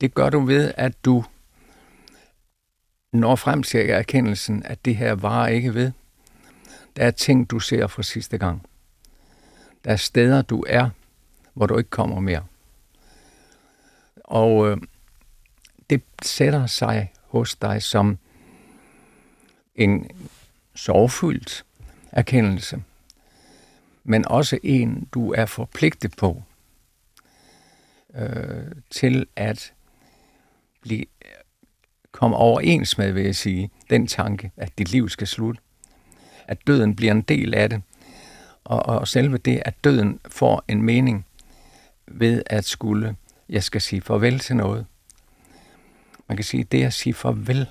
[0.03, 1.23] Det gør du ved, at du
[3.13, 5.91] når frem til erkendelsen, at det her var ikke ved.
[6.95, 8.65] Der er ting, du ser for sidste gang.
[9.85, 10.89] Der er steder, du er,
[11.53, 12.45] hvor du ikke kommer mere.
[14.15, 14.77] Og øh,
[15.89, 18.17] det sætter sig hos dig som
[19.75, 20.09] en
[20.75, 21.65] sorgfyldt
[22.11, 22.83] erkendelse,
[24.03, 26.43] men også en, du er forpligtet på
[28.15, 29.72] øh, til at
[30.83, 31.05] blive
[32.11, 35.61] komme overens med, vil jeg sige, den tanke, at dit liv skal slutte.
[36.47, 37.81] At døden bliver en del af det.
[38.63, 41.25] Og, og selve det, at døden får en mening
[42.07, 43.15] ved at skulle,
[43.49, 44.85] jeg skal sige farvel til noget.
[46.27, 47.67] Man kan sige, det at sige farvel,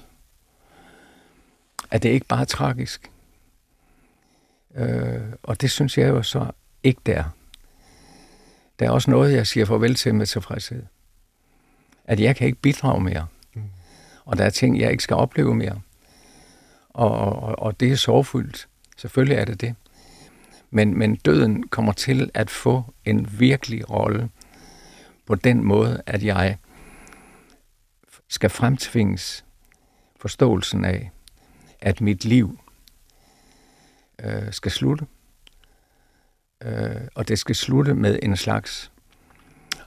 [1.90, 3.10] at det ikke bare er tragisk.
[4.74, 6.46] Øh, og det synes jeg jo så
[6.82, 7.24] ikke der.
[8.78, 10.82] Der er også noget, jeg siger farvel til med tilfredshed.
[12.04, 13.26] At jeg kan ikke bidrage mere.
[13.54, 13.62] Mm.
[14.24, 15.80] Og der er ting, jeg ikke skal opleve mere.
[16.88, 18.68] Og, og, og det er sorgfuldt.
[18.96, 19.74] Selvfølgelig er det det.
[20.70, 24.30] Men, men døden kommer til at få en virkelig rolle
[25.26, 26.56] på den måde, at jeg
[28.28, 29.44] skal fremtvinges
[30.16, 31.10] forståelsen af,
[31.80, 32.58] at mit liv
[34.24, 35.06] øh, skal slutte.
[36.62, 38.92] Øh, og det skal slutte med en slags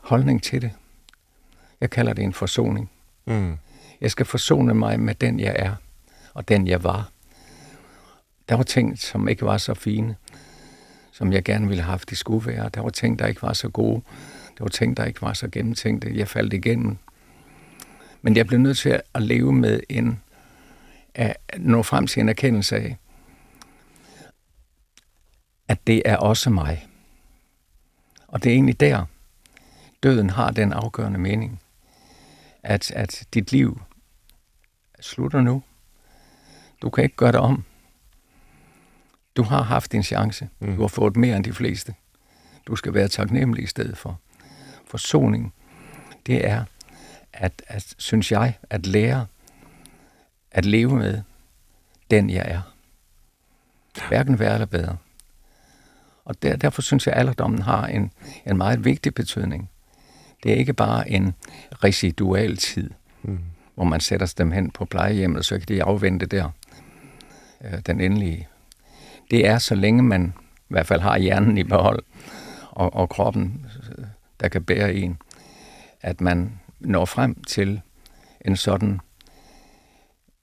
[0.01, 0.71] holdning til det.
[1.85, 2.91] Jeg kalder det en forsoning.
[3.25, 3.57] Mm.
[4.01, 5.75] Jeg skal forsone mig med den, jeg er,
[6.33, 7.09] og den, jeg var.
[8.49, 10.15] Der var ting, som ikke var så fine,
[11.11, 12.69] som jeg gerne ville have haft, de skulle være.
[12.73, 14.01] Der var ting, der ikke var så gode.
[14.57, 16.11] Der var ting, der ikke var så gennemtænkte.
[16.17, 16.97] Jeg faldt igennem.
[18.21, 20.21] Men jeg blev nødt til at leve med en,
[21.15, 22.97] at nå frem til en erkendelse af,
[25.67, 26.87] at det er også mig.
[28.27, 29.05] Og det er egentlig der,
[30.03, 31.61] døden har den afgørende mening,
[32.65, 33.81] at, at dit liv
[34.99, 35.63] slutter nu.
[36.81, 37.63] Du kan ikke gøre det om.
[39.35, 40.49] Du har haft din chance.
[40.59, 40.75] Mm.
[40.75, 41.95] Du har fået mere end de fleste.
[42.67, 44.19] Du skal være taknemmelig i stedet for.
[44.85, 45.53] Forsoning,
[46.25, 46.65] det er,
[47.33, 49.27] at, at, synes jeg, at lære
[50.51, 51.21] at leve med
[52.11, 52.61] den, jeg er.
[54.07, 54.97] Hverken værre eller bedre.
[56.25, 58.11] Og der, derfor synes jeg, at alderdommen har en,
[58.45, 59.69] en meget vigtig betydning.
[60.45, 61.33] Det er ikke bare en
[61.83, 62.89] residual tid,
[63.23, 63.39] mm.
[63.75, 66.49] hvor man sætter dem hen på plejehjemmet, så kan de afvente der
[67.63, 68.47] øh, den endelige.
[69.31, 72.03] Det er, så længe man i hvert fald har hjernen i behold,
[72.71, 73.65] og, og kroppen,
[73.97, 74.05] øh,
[74.39, 75.17] der kan bære en,
[76.01, 77.81] at man når frem til
[78.45, 78.99] en sådan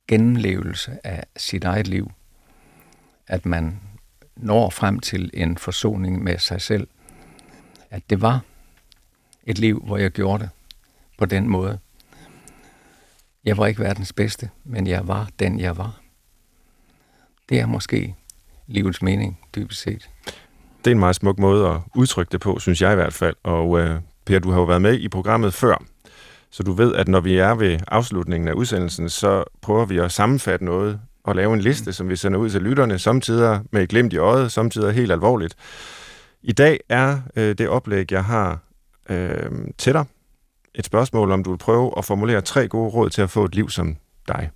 [0.09, 2.13] gennemlevelse af sit eget liv,
[3.27, 3.81] at man
[4.37, 6.89] når frem til en forsoning med sig selv,
[7.91, 8.41] at det var
[9.47, 10.51] et liv, hvor jeg gjorde det
[11.19, 11.79] på den måde.
[13.45, 16.01] Jeg var ikke verdens bedste, men jeg var den, jeg var.
[17.49, 18.15] Det er måske
[18.67, 20.11] livets mening, dybest set.
[20.85, 23.37] Det er en meget smuk måde at udtrykke det på, synes jeg i hvert fald.
[23.43, 23.91] Og uh,
[24.25, 25.83] Per, du har jo været med i programmet før,
[26.51, 30.13] så du ved, at når vi er ved afslutningen af udsendelsen, så prøver vi at
[30.13, 33.89] sammenfatte noget og lave en liste, som vi sender ud til lytterne, samtidig med et
[33.89, 35.55] glimt i øjet, samtidig helt alvorligt.
[36.43, 38.59] I dag er øh, det oplæg, jeg har
[39.09, 40.05] øh, til dig,
[40.75, 43.55] et spørgsmål, om du vil prøve at formulere tre gode råd til at få et
[43.55, 43.97] liv som
[44.29, 44.51] dig.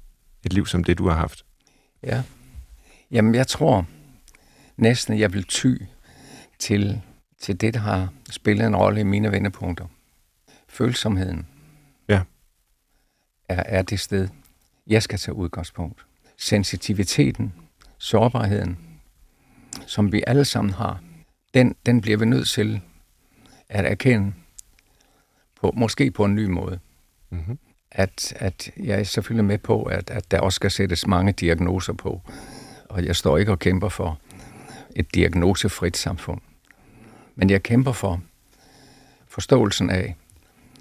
[0.44, 1.44] Et liv som det, du har haft.
[2.03, 2.22] Ja.
[3.11, 3.86] Jamen, jeg tror
[4.76, 5.74] næsten, jeg vil ty
[6.59, 7.03] til,
[7.40, 9.86] til det, der har spillet en rolle i mine vendepunkter.
[10.68, 11.47] Følsomheden
[12.09, 12.22] ja.
[13.49, 14.28] er, er det sted,
[14.86, 17.55] jeg skal tage udgangspunkt sensitiviteten,
[17.99, 18.78] sårbarheden,
[19.86, 21.01] som vi alle sammen har,
[21.55, 22.80] den, den bliver vi nødt til
[23.69, 24.33] at erkende,
[25.61, 26.79] på, måske på en ny måde.
[27.31, 27.59] Mm-hmm.
[27.91, 31.93] At, at jeg er selvfølgelig med på, at, at der også skal sættes mange diagnoser
[31.93, 32.21] på,
[32.89, 34.19] og jeg står ikke og kæmper for
[34.97, 36.41] et diagnosefrit samfund.
[37.35, 38.23] Men jeg kæmper for
[39.29, 40.17] forståelsen af,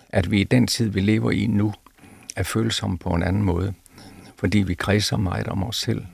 [0.10, 1.74] at vi i den tid, vi lever i nu,
[2.36, 3.74] er følsomme på en anden måde
[4.46, 6.06] fordi vi kredser meget om os selv.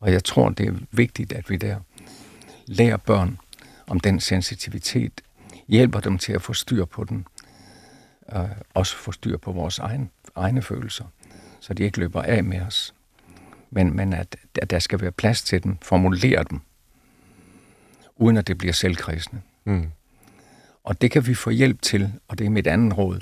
[0.00, 1.76] Og jeg tror, det er vigtigt, at vi der
[2.66, 3.38] lærer børn
[3.86, 5.20] om den sensitivitet,
[5.68, 7.26] hjælper dem til at få styr på den,
[8.28, 11.04] og også få styr på vores egen, egne følelser,
[11.60, 12.94] så de ikke løber af med os.
[13.70, 16.60] Men, men at, at der skal være plads til dem, formulere dem,
[18.16, 19.42] uden at det bliver selvkredsende.
[19.64, 19.90] Mm.
[20.84, 23.20] Og det kan vi få hjælp til, og det er mit andet råd,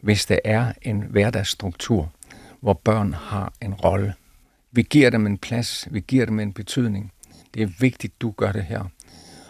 [0.00, 2.12] hvis der er en hverdagsstruktur,
[2.60, 4.14] hvor børn har en rolle.
[4.72, 7.12] Vi giver dem en plads, vi giver dem en betydning.
[7.54, 8.84] Det er vigtigt, du gør det her.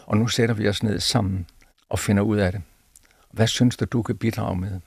[0.06, 1.46] Og nu sætter vi os ned sammen
[1.88, 2.62] og finder ud af det.
[3.32, 4.80] Hvad synes du, du kan bidrage med?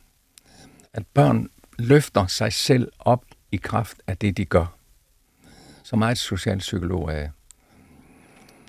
[0.94, 4.66] At børn løfter sig selv op i kraft af det, de gør.
[5.84, 7.32] Så meget socialpsykolog er jeg.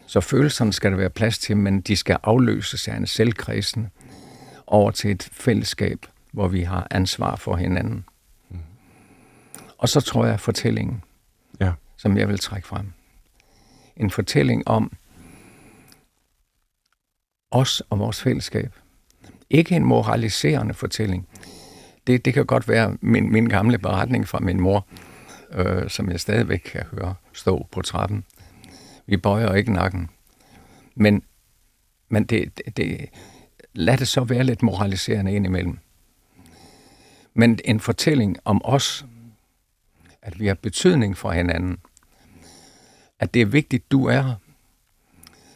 [0.07, 3.91] Så følelserne skal der være plads til, men de skal afløses af en selvkredsen
[4.67, 8.05] over til et fællesskab, hvor vi har ansvar for hinanden.
[8.49, 8.59] Mm.
[9.79, 11.03] Og så tror jeg fortællingen,
[11.61, 11.73] ja.
[11.97, 12.93] som jeg vil trække frem.
[13.97, 14.93] En fortælling om
[17.51, 18.75] os og vores fællesskab.
[19.51, 21.29] Ikke en moraliserende fortælling.
[22.07, 24.87] Det, det kan godt være min, min gamle beretning fra min mor,
[25.53, 28.25] øh, som jeg stadigvæk kan høre stå på trappen.
[29.07, 30.11] Vi bøjer ikke nakken.
[30.95, 31.23] Men,
[32.09, 33.09] men det, det, det,
[33.73, 35.79] lad det så være lidt moraliserende indimellem.
[37.35, 39.07] Men en fortælling om os,
[40.23, 41.79] at vi har betydning for hinanden,
[43.19, 44.35] at det er vigtigt, du er her.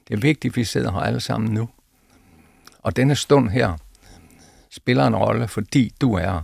[0.09, 1.69] Det er vigtigt, vi sidder her alle sammen nu.
[2.85, 3.77] Og denne stund her
[4.71, 6.43] spiller en rolle, fordi du er.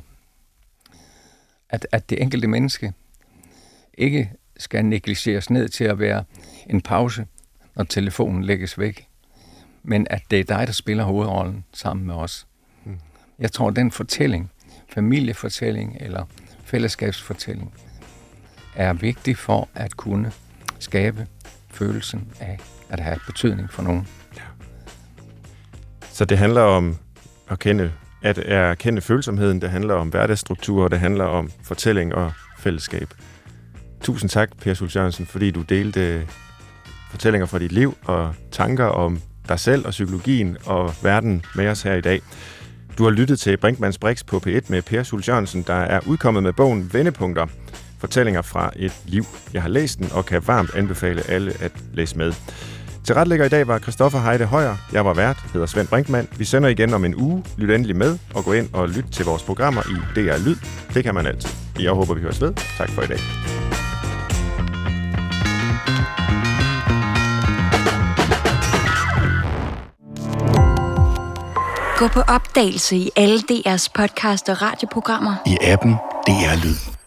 [1.70, 2.92] At, at det enkelte menneske
[3.94, 6.24] ikke skal negligeres ned til at være
[6.66, 7.26] en pause,
[7.76, 9.08] når telefonen lægges væk,
[9.82, 12.46] men at det er dig, der spiller hovedrollen sammen med os.
[12.84, 12.98] Mm.
[13.38, 14.50] Jeg tror, den fortælling,
[14.88, 16.24] familiefortælling eller
[16.64, 17.74] fællesskabsfortælling,
[18.76, 20.32] er vigtig for at kunne
[20.78, 21.26] skabe
[21.68, 24.08] følelsen af at have betydning for nogen.
[26.12, 26.96] Så det handler om
[27.50, 27.92] at kende,
[28.22, 33.08] at erkende følsomheden, det handler om hverdagsstruktur, det handler om fortælling og fællesskab.
[34.00, 36.22] Tusind tak, Per Sulz Jørgensen, fordi du delte øh,
[37.10, 41.82] fortællinger fra dit liv og tanker om dig selv og psykologien og verden med os
[41.82, 42.20] her i dag.
[42.98, 46.42] Du har lyttet til Brinkmanns Brix på P1 med Per Sulz Jørgensen, der er udkommet
[46.42, 47.46] med bogen Vendepunkter.
[47.98, 49.24] Fortællinger fra et liv.
[49.52, 52.32] Jeg har læst den og kan varmt anbefale alle at læse med.
[53.04, 54.76] Til retlægger i dag var Christoffer Heide Højer.
[54.92, 56.28] Jeg var vært, hedder Svend Brinkmann.
[56.36, 57.44] Vi sender igen om en uge.
[57.56, 60.56] Lyt endelig med og gå ind og lyt til vores programmer i DR Lyd.
[60.94, 61.50] Det kan man altid.
[61.80, 62.52] Jeg håber, vi høres ved.
[62.78, 63.18] Tak for i dag.
[71.98, 75.34] Gå på opdagelse i alle DR's podcast og radioprogrammer.
[75.46, 75.92] I appen
[76.26, 76.99] DR Lyd.